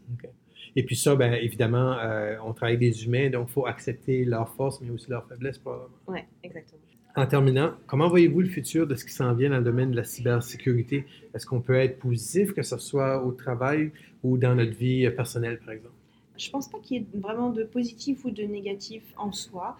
Et 0.75 0.83
puis 0.85 0.97
ça, 0.97 1.15
bien 1.17 1.33
évidemment, 1.33 1.99
euh, 1.99 2.37
on 2.45 2.53
travaille 2.55 2.77
avec 2.77 2.91
des 2.91 3.05
humains, 3.05 3.31
donc 3.31 3.49
il 3.51 3.53
faut 3.53 3.67
accepter 3.67 4.25
leurs 4.25 4.49
forces, 4.55 4.81
mais 4.81 4.91
aussi 4.91 5.11
leurs 5.11 5.27
faiblesses, 5.29 5.59
probablement. 5.59 5.91
Ouais, 6.09 6.25
exactement. 6.43 6.81
En 7.15 7.27
terminant, 7.27 7.75
comment 7.87 8.09
voyez-vous 8.09 8.41
le 8.41 8.49
futur 8.49 8.87
de 8.87 8.95
ce 8.95 9.05
qui 9.05 9.13
s'en 9.13 9.35
vient 9.35 9.51
dans 9.51 9.59
le 9.59 9.65
domaine 9.65 9.91
de 9.91 9.97
la 9.97 10.05
cybersécurité? 10.05 11.05
Est-ce 11.35 11.45
qu'on 11.47 11.61
peut 11.61 11.75
être 11.75 11.99
positif, 11.99 12.53
que 12.55 12.63
ce 12.63 12.79
soit 12.79 13.23
au 13.23 13.33
travail 13.33 13.93
ou 14.23 14.39
dans 14.39 14.55
notre 14.55 14.73
vie 14.77 15.05
euh, 15.07 15.11
personnelle, 15.11 15.59
par 15.59 15.75
exemple? 15.75 15.95
Je 16.43 16.51
pense 16.51 16.69
pas 16.69 16.81
qu'il 16.81 16.97
y 16.97 17.01
ait 17.01 17.07
vraiment 17.15 17.51
de 17.51 17.63
positif 17.63 18.25
ou 18.25 18.31
de 18.31 18.43
négatif 18.43 19.03
en 19.17 19.31
soi. 19.31 19.77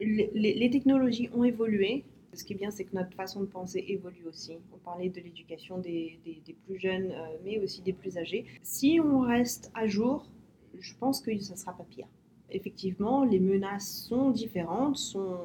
Les, 0.00 0.68
technologies 0.70 1.30
ont 1.32 1.44
évolué. 1.44 2.04
Ce 2.32 2.42
qui 2.44 2.54
est 2.54 2.56
bien, 2.56 2.70
c'est 2.70 2.84
que 2.84 2.96
notre 2.96 3.14
façon 3.14 3.40
de 3.40 3.46
penser 3.46 3.84
évolue 3.86 4.26
aussi. 4.26 4.52
On 4.74 4.78
parlait 4.78 5.10
de 5.10 5.20
l'éducation 5.20 5.78
des, 5.78 6.18
plus 6.66 6.78
jeunes, 6.78 7.12
euh, 7.12 7.36
mais 7.44 7.60
aussi 7.60 7.82
des 7.82 7.92
plus 7.92 8.18
âgés. 8.18 8.46
Si 8.62 8.98
on 9.00 9.20
reste 9.20 9.70
à 9.74 9.86
jour, 9.86 10.26
je 10.78 10.92
pense 10.98 11.20
que 11.20 11.38
ça 11.38 11.52
ne 11.52 11.58
sera 11.58 11.72
pas 11.76 11.84
pire. 11.84 12.08
Effectivement, 12.50 13.24
les 13.24 13.38
menaces 13.38 14.06
sont 14.08 14.30
différentes, 14.30 14.96
sont, 14.96 15.38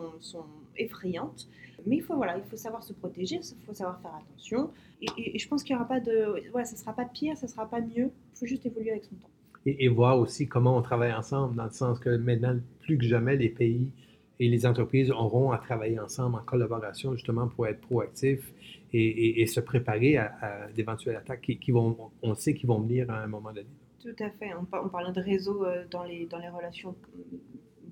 effrayantes, 0.78 1.48
mais 1.86 1.98
il 1.98 2.04
faut, 2.04 2.16
savoir 2.56 2.84
se 2.84 2.94
protéger, 2.94 3.40
il 3.42 3.66
faut 3.66 3.74
savoir 3.74 4.00
faire 4.02 4.16
attention. 4.16 4.72
Et, 5.02 5.38
je 5.38 5.48
pense 5.48 5.64
qu'il 5.64 5.76
n'y 5.76 5.80
aura 5.80 5.88
pas 5.88 6.00
de. 6.00 6.50
Voilà, 6.52 6.66
ça 6.66 6.74
ne 6.74 6.80
sera 6.80 6.94
pas 6.94 7.06
pire, 7.06 7.38
ça 7.38 7.46
ne 7.46 7.52
sera 7.52 7.70
pas 7.70 7.82
mieux. 7.82 8.12
Il 8.34 8.40
faut 8.40 8.46
juste 8.46 8.66
évoluer 8.66 8.92
avec 8.92 9.06
son 9.06 9.16
temps. 9.16 9.30
Et, 9.68 9.86
et, 9.86 9.88
voir 9.90 10.18
aussi 10.18 10.48
comment 10.48 10.78
on 10.78 10.82
travaille 10.82 11.14
ensemble, 11.14 11.56
dans 11.56 11.66
le 11.66 11.72
sens 11.72 12.00
que 12.00 12.16
maintenant, 12.16 12.58
plus 12.80 12.98
que 12.98 13.04
jamais, 13.06 13.36
les 13.36 13.50
pays 13.50 13.92
et 14.40 14.48
les 14.48 14.66
entreprises 14.66 15.12
auront 15.12 15.52
à 15.52 15.58
travailler 15.58 16.00
ensemble 16.00 16.36
en 16.36 16.44
collaboration 16.44 17.14
justement 17.14 17.48
pour 17.48 17.68
être 17.68 17.82
proactifs 17.82 18.54
et, 18.94 19.46
se 19.48 19.60
préparer 19.60 20.18
à, 20.18 20.68
d'éventuelles 20.76 21.18
attaques 21.18 21.58
qui, 21.60 21.72
vont, 21.72 22.12
on 22.22 22.36
sait 22.36 22.54
qu'ils 22.54 22.68
vont 22.68 22.80
venir 22.80 23.10
à 23.10 23.22
un 23.22 23.28
moment 23.28 23.52
donné. 23.52 23.68
Tout 24.00 24.24
à 24.24 24.30
fait. 24.30 24.54
On, 24.54 24.66
on 24.78 24.90
parle 24.90 25.12
de 25.14 25.22
réseau 25.22 25.66
euh, 25.66 25.86
dans 25.90 26.04
les, 26.04 26.26
dans 26.28 26.38
les 26.38 26.50
relations 26.50 26.96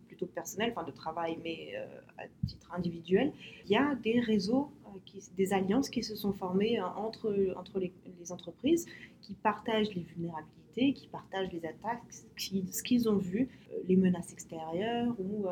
plutôt 0.07 0.27
personnelles, 0.27 0.73
enfin 0.75 0.85
de 0.85 0.95
travail, 0.95 1.37
mais 1.43 1.73
euh, 1.75 1.85
à 2.17 2.23
titre 2.47 2.71
individuel. 2.73 3.33
Il 3.65 3.71
y 3.71 3.75
a 3.75 3.95
des 3.95 4.19
réseaux, 4.19 4.71
euh, 4.85 5.19
des 5.35 5.51
alliances 5.51 5.89
qui 5.89 6.03
se 6.03 6.15
sont 6.15 6.31
formées 6.31 6.79
entre, 6.81 7.53
entre 7.57 7.79
les, 7.79 7.91
entreprises 8.31 8.87
qui 9.21 9.35
partagent 9.35 9.93
les 9.93 10.01
vulnérabilités, 10.01 10.64
qui 10.75 11.07
partagent 11.07 11.51
les 11.51 11.65
attaques, 11.65 12.03
ce 12.37 12.83
qu'ils 12.83 13.09
ont 13.09 13.17
vu, 13.17 13.47
les 13.87 13.95
menaces 13.95 14.33
extérieures 14.33 15.15
ou 15.19 15.45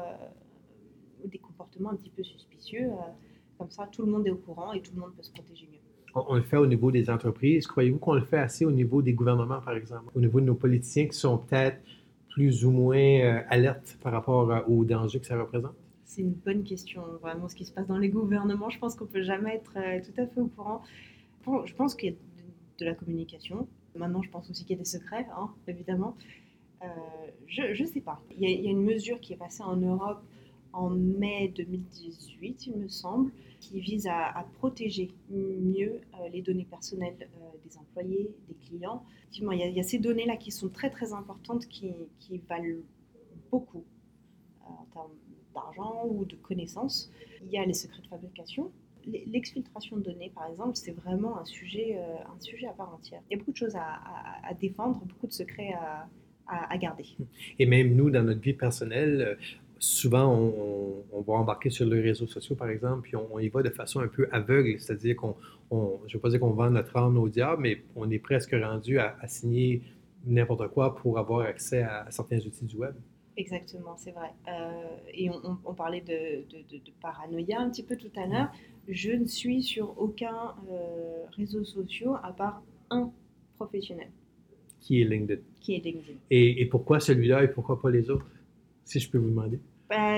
des 1.28 1.38
comportements 1.38 1.92
un 1.92 1.96
petit 1.96 2.10
peu 2.10 2.24
suspicieux. 2.24 2.92
Euh, 2.92 3.12
comme 3.58 3.70
ça, 3.70 3.88
tout 3.92 4.06
le 4.06 4.12
monde 4.12 4.28
est 4.28 4.32
au 4.32 4.38
courant 4.38 4.74
et 4.74 4.82
tout 4.82 4.92
le 4.96 5.02
monde 5.02 5.14
peut 5.16 5.24
se 5.24 5.32
protéger 5.32 5.68
mieux. 5.72 5.80
On, 6.16 6.36
le 6.36 6.44
fait 6.44 6.58
au 6.58 6.68
niveau 6.68 6.92
des 6.92 7.10
entreprises. 7.10 7.66
Croyez-vous 7.66 7.98
qu'on 7.98 8.14
le 8.14 8.22
fait 8.22 8.38
assez 8.38 8.66
au 8.66 8.72
niveau 8.72 9.02
des 9.02 9.14
gouvernements, 9.14 9.62
par 9.62 9.76
exemple, 9.76 10.12
au 10.16 10.20
niveau 10.20 10.40
de 10.40 10.46
nos 10.46 10.56
politiciens 10.56 11.08
qui 11.08 11.18
sont 11.18 11.40
peut-être 11.40 11.80
plus 12.30 12.66
ou 12.66 12.72
moins 12.72 12.98
euh, 12.98 13.42
alertes 13.50 13.98
par 14.02 14.12
rapport 14.12 14.52
euh, 14.52 14.62
aux 14.68 14.86
dangers 14.86 15.20
que 15.20 15.26
ça 15.26 15.40
représente? 15.40 15.74
C'est 16.04 16.22
une 16.22 16.34
bonne 16.34 16.64
question. 16.64 17.02
Vraiment, 17.22 17.50
ce 17.50 17.56
qui 17.56 17.66
se 17.66 17.72
passe 17.72 17.88
dans 17.88 17.98
les 17.98 18.10
gouvernements, 18.10 18.70
je 18.70 18.78
pense 18.78 18.96
qu'on 18.96 19.08
peut 19.08 19.24
jamais 19.24 19.56
être 19.56 19.74
tout 20.04 20.22
à 20.22 20.28
fait 20.28 20.42
au 20.42 20.48
courant. 20.48 20.84
Bon, 21.46 21.66
je 21.66 21.74
pense 21.74 21.96
qu'il 21.96 22.12
y 22.12 22.14
a 22.14 22.16
de 22.80 22.86
la 22.86 22.94
communication. 22.94 23.68
Maintenant, 23.95 24.21
je 24.21 24.29
pense 24.29 24.49
aussi 24.49 24.63
qu'il 24.63 24.75
y 24.75 24.79
a 24.79 24.82
des 24.82 24.89
secrets, 24.89 25.27
hein, 25.38 25.49
évidemment. 25.67 26.15
je 27.47 27.82
ne 27.82 27.88
sais 27.88 28.01
pas. 28.01 28.21
Il 28.38 28.49
y, 28.49 28.67
a, 28.67 28.71
une 28.71 28.84
mesure 28.84 29.19
qui 29.19 29.34
est 29.34 29.38
passée 29.38 29.63
en 29.63 29.77
Europe 29.77 30.23
en 30.73 30.89
mai 30.89 31.53
2018, 31.56 32.67
il 32.67 32.77
me 32.77 32.88
semble, 32.88 33.32
qui 33.60 33.79
vise 33.79 34.08
à, 34.08 34.45
protéger 34.58 35.12
mieux 35.29 36.01
euh, 36.19 36.29
les 36.29 36.41
données 36.41 36.65
personnelles 36.65 37.15
euh, 37.21 37.49
des 37.63 37.77
employés, 37.77 38.36
des 38.47 38.56
clients. 38.56 39.06
Effectivement, 39.19 39.51
il 39.51 39.71
y, 39.71 39.79
a, 39.79 39.84
ces 39.84 39.99
données-là 39.99 40.36
qui 40.36 40.51
sont 40.51 40.69
très 40.69 40.89
très 40.89 41.13
importantes, 41.13 41.67
qui, 41.67 41.93
valent 42.49 42.82
beaucoup 43.51 43.84
euh, 44.62 44.69
en 44.69 44.86
termes 44.91 45.12
d'argent 45.53 46.06
ou 46.10 46.25
de 46.25 46.36
connaissances. 46.36 47.12
Il 47.43 47.51
y 47.51 47.58
a 47.58 47.65
les 47.65 47.73
secrets 47.73 48.01
de 48.01 48.08
fabrication. 48.08 48.71
L'exfiltration 49.06 49.98
de 49.98 50.04
données, 50.04 50.32
par 50.34 50.48
exemple, 50.48 50.76
c'est 50.76 50.92
vraiment 50.92 51.39
un 51.39 51.46
sujet, 51.46 51.98
un 51.98 52.39
sujet 52.39 52.68
à 52.68 52.74
part 52.74 52.94
entière. 52.94 53.22
Il 53.30 53.34
y 53.34 53.36
a 53.36 53.38
beaucoup 53.38 53.52
de 53.52 53.58
choses 53.58 53.76
à, 53.76 54.54
défendre, 54.60 55.00
beaucoup 55.06 55.28
de 55.28 55.34
secrets 55.34 55.74
à, 56.48 56.78
garder. 56.78 57.06
Et 57.60 57.66
même 57.66 57.96
nous, 57.96 58.10
dans 58.10 58.24
notre 58.24 58.42
vie 58.42 58.54
personnelle, 58.54 59.38
souvent, 59.84 60.34
on, 61.12 61.22
va 61.22 61.34
embarquer 61.34 61.70
sur 61.70 61.86
les 61.86 62.02
réseaux 62.02 62.28
sociaux, 62.28 62.56
par 62.56 62.70
exemple, 62.70 63.02
puis 63.04 63.16
on, 63.16 63.39
y 63.39 63.50
va 63.50 63.62
de 63.63 63.70
façon 63.70 64.00
un 64.00 64.08
peu 64.08 64.28
aveugle, 64.32 64.80
c'est-à-dire 64.80 65.16
qu'on, 65.16 65.36
je 65.72 65.76
ne 65.76 66.13
veux 66.13 66.20
pas 66.20 66.30
dire 66.30 66.39
qu'on 66.39 66.52
vend 66.52 66.70
notre 66.70 66.96
âme 66.98 67.18
au 67.18 67.30
diable, 67.30 67.62
mais 67.62 67.84
on 67.96 68.10
est 68.10 68.20
presque 68.20 68.54
rendu 68.54 69.00
à, 69.00 69.16
signer 69.28 69.82
n'importe 70.26 70.70
quoi 70.70 70.96
pour 70.96 71.20
avoir 71.20 71.46
accès 71.46 71.82
à, 71.82 72.08
certains 72.10 72.39
outils 72.39 72.66
du 72.66 72.78
web. 72.78 72.96
Exactement, 73.36 73.96
c'est 73.98 74.12
vrai. 74.12 74.32
Euh, 74.48 74.98
et 75.13 75.30
on, 75.30 75.74
parlait 75.74 76.02
de, 76.02 76.43
paranoïa 77.02 77.60
un 77.60 77.69
petit 77.69 77.84
peu 77.84 77.96
tout 77.96 78.12
à 78.15 78.28
l'heure. 78.28 78.52
Je 78.88 79.12
ne 79.12 79.26
suis 79.26 79.63
sur 79.63 80.00
aucun 80.00 80.54
euh, 80.69 81.24
réseau 81.36 81.63
social 81.63 82.19
à 82.22 82.32
part 82.32 82.62
un 82.89 83.12
professionnel. 83.56 84.10
Qui 84.80 85.02
est 85.02 85.06
LinkedIn. 85.06 85.41
Qui 85.62 85.76
est 85.76 85.80
LinkedIn. 85.80 86.17
Et, 86.30 86.62
et 86.62 86.65
pourquoi 86.65 87.00
celui-là 87.00 87.43
et 87.43 87.48
pourquoi 87.48 87.82
pas 87.82 87.89
les 87.89 88.10
autres, 88.10 88.28
si 88.84 89.00
je 89.00 89.10
peux 89.10 89.17
vous 89.17 89.30
demander? 89.30 89.60
Bah, 89.89 90.17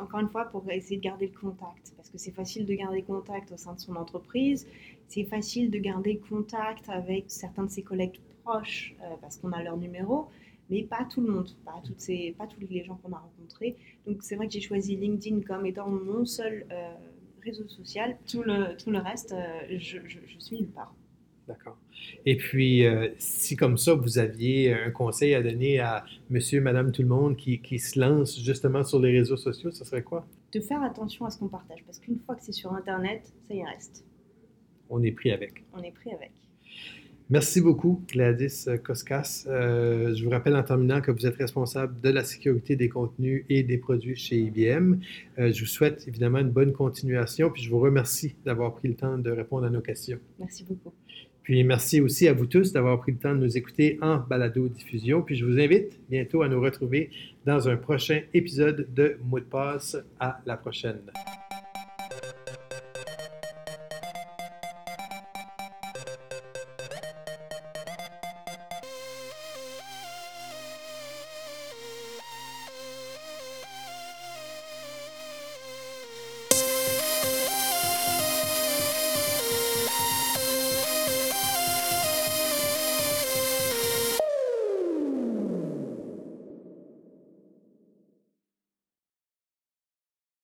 encore 0.00 0.20
une 0.20 0.28
fois, 0.28 0.44
pour 0.46 0.64
essayer 0.70 0.96
de 0.96 1.02
garder 1.02 1.26
le 1.32 1.38
contact. 1.38 1.92
Parce 1.96 2.10
que 2.10 2.18
c'est 2.18 2.32
facile 2.32 2.66
de 2.66 2.74
garder 2.74 3.02
contact 3.02 3.52
au 3.52 3.56
sein 3.56 3.74
de 3.74 3.80
son 3.80 3.96
entreprise. 3.96 4.66
C'est 5.08 5.24
facile 5.24 5.70
de 5.70 5.78
garder 5.78 6.18
contact 6.18 6.88
avec 6.88 7.24
certains 7.28 7.64
de 7.64 7.70
ses 7.70 7.82
collègues 7.82 8.20
proches 8.42 8.94
euh, 9.02 9.16
parce 9.20 9.38
qu'on 9.38 9.52
a 9.52 9.62
leur 9.62 9.76
numéro. 9.76 10.28
Mais 10.70 10.82
pas 10.82 11.06
tout 11.10 11.20
le 11.20 11.30
monde, 11.30 11.50
pas, 11.64 11.80
toutes 11.84 12.00
ces, 12.00 12.34
pas 12.38 12.46
tous 12.46 12.60
les 12.60 12.84
gens 12.84 12.96
qu'on 12.96 13.12
a 13.12 13.18
rencontrés. 13.18 13.76
Donc 14.06 14.22
c'est 14.22 14.36
vrai 14.36 14.46
que 14.46 14.52
j'ai 14.52 14.60
choisi 14.60 14.96
LinkedIn 14.96 15.42
comme 15.42 15.66
étant 15.66 15.88
mon 15.88 16.24
seul 16.24 16.66
euh, 16.72 16.94
réseau 17.42 17.68
social. 17.68 18.16
Tout 18.30 18.42
le, 18.42 18.76
tout 18.76 18.90
le 18.90 18.98
reste, 18.98 19.32
euh, 19.32 19.78
je, 19.78 19.98
je, 20.06 20.18
je 20.26 20.38
suis 20.38 20.56
nulle 20.56 20.70
part. 20.70 20.94
D'accord. 21.46 21.76
Et 22.24 22.38
puis, 22.38 22.86
euh, 22.86 23.10
si 23.18 23.54
comme 23.54 23.76
ça, 23.76 23.94
vous 23.94 24.18
aviez 24.18 24.72
un 24.72 24.90
conseil 24.90 25.34
à 25.34 25.42
donner 25.42 25.78
à 25.78 26.06
monsieur, 26.30 26.62
madame, 26.62 26.90
tout 26.90 27.02
le 27.02 27.08
monde 27.08 27.36
qui, 27.36 27.60
qui 27.60 27.78
se 27.78 28.00
lance 28.00 28.40
justement 28.40 28.82
sur 28.82 28.98
les 28.98 29.12
réseaux 29.12 29.36
sociaux, 29.36 29.70
ce 29.70 29.84
serait 29.84 30.02
quoi? 30.02 30.26
De 30.52 30.60
faire 30.60 30.82
attention 30.82 31.26
à 31.26 31.30
ce 31.30 31.38
qu'on 31.38 31.48
partage, 31.48 31.84
parce 31.84 31.98
qu'une 31.98 32.18
fois 32.18 32.34
que 32.36 32.42
c'est 32.42 32.52
sur 32.52 32.72
Internet, 32.72 33.30
ça 33.46 33.54
y 33.54 33.62
reste. 33.62 34.06
On 34.88 35.02
est 35.02 35.12
pris 35.12 35.32
avec. 35.32 35.64
On 35.74 35.82
est 35.82 35.92
pris 35.92 36.12
avec. 36.12 36.32
Merci 37.30 37.62
beaucoup, 37.62 38.02
Gladys 38.12 38.66
Koskas. 38.82 39.46
Euh, 39.46 40.14
je 40.14 40.22
vous 40.24 40.30
rappelle 40.30 40.54
en 40.56 40.62
terminant 40.62 41.00
que 41.00 41.10
vous 41.10 41.26
êtes 41.26 41.36
responsable 41.36 41.98
de 42.02 42.10
la 42.10 42.22
sécurité 42.22 42.76
des 42.76 42.90
contenus 42.90 43.46
et 43.48 43.62
des 43.62 43.78
produits 43.78 44.14
chez 44.14 44.36
IBM. 44.36 44.96
Euh, 45.38 45.50
je 45.50 45.60
vous 45.60 45.66
souhaite 45.66 46.06
évidemment 46.06 46.38
une 46.38 46.50
bonne 46.50 46.72
continuation, 46.72 47.50
puis 47.50 47.62
je 47.62 47.70
vous 47.70 47.78
remercie 47.78 48.36
d'avoir 48.44 48.74
pris 48.74 48.88
le 48.88 48.94
temps 48.94 49.16
de 49.16 49.30
répondre 49.30 49.64
à 49.64 49.70
nos 49.70 49.80
questions. 49.80 50.18
Merci 50.38 50.64
beaucoup. 50.64 50.92
Puis 51.42 51.62
merci 51.64 52.00
aussi 52.00 52.28
à 52.28 52.34
vous 52.34 52.46
tous 52.46 52.72
d'avoir 52.72 52.98
pris 53.00 53.12
le 53.12 53.18
temps 53.18 53.34
de 53.34 53.40
nous 53.40 53.56
écouter 53.56 53.98
en 54.02 54.18
balado-diffusion. 54.18 55.22
Puis 55.22 55.36
je 55.36 55.46
vous 55.46 55.58
invite 55.58 55.98
bientôt 56.10 56.42
à 56.42 56.48
nous 56.48 56.60
retrouver 56.60 57.10
dans 57.46 57.68
un 57.68 57.76
prochain 57.76 58.20
épisode 58.34 58.88
de 58.94 59.18
Mot 59.24 59.40
de 59.40 59.44
passe. 59.44 59.96
À 60.20 60.40
la 60.46 60.56
prochaine. 60.56 61.00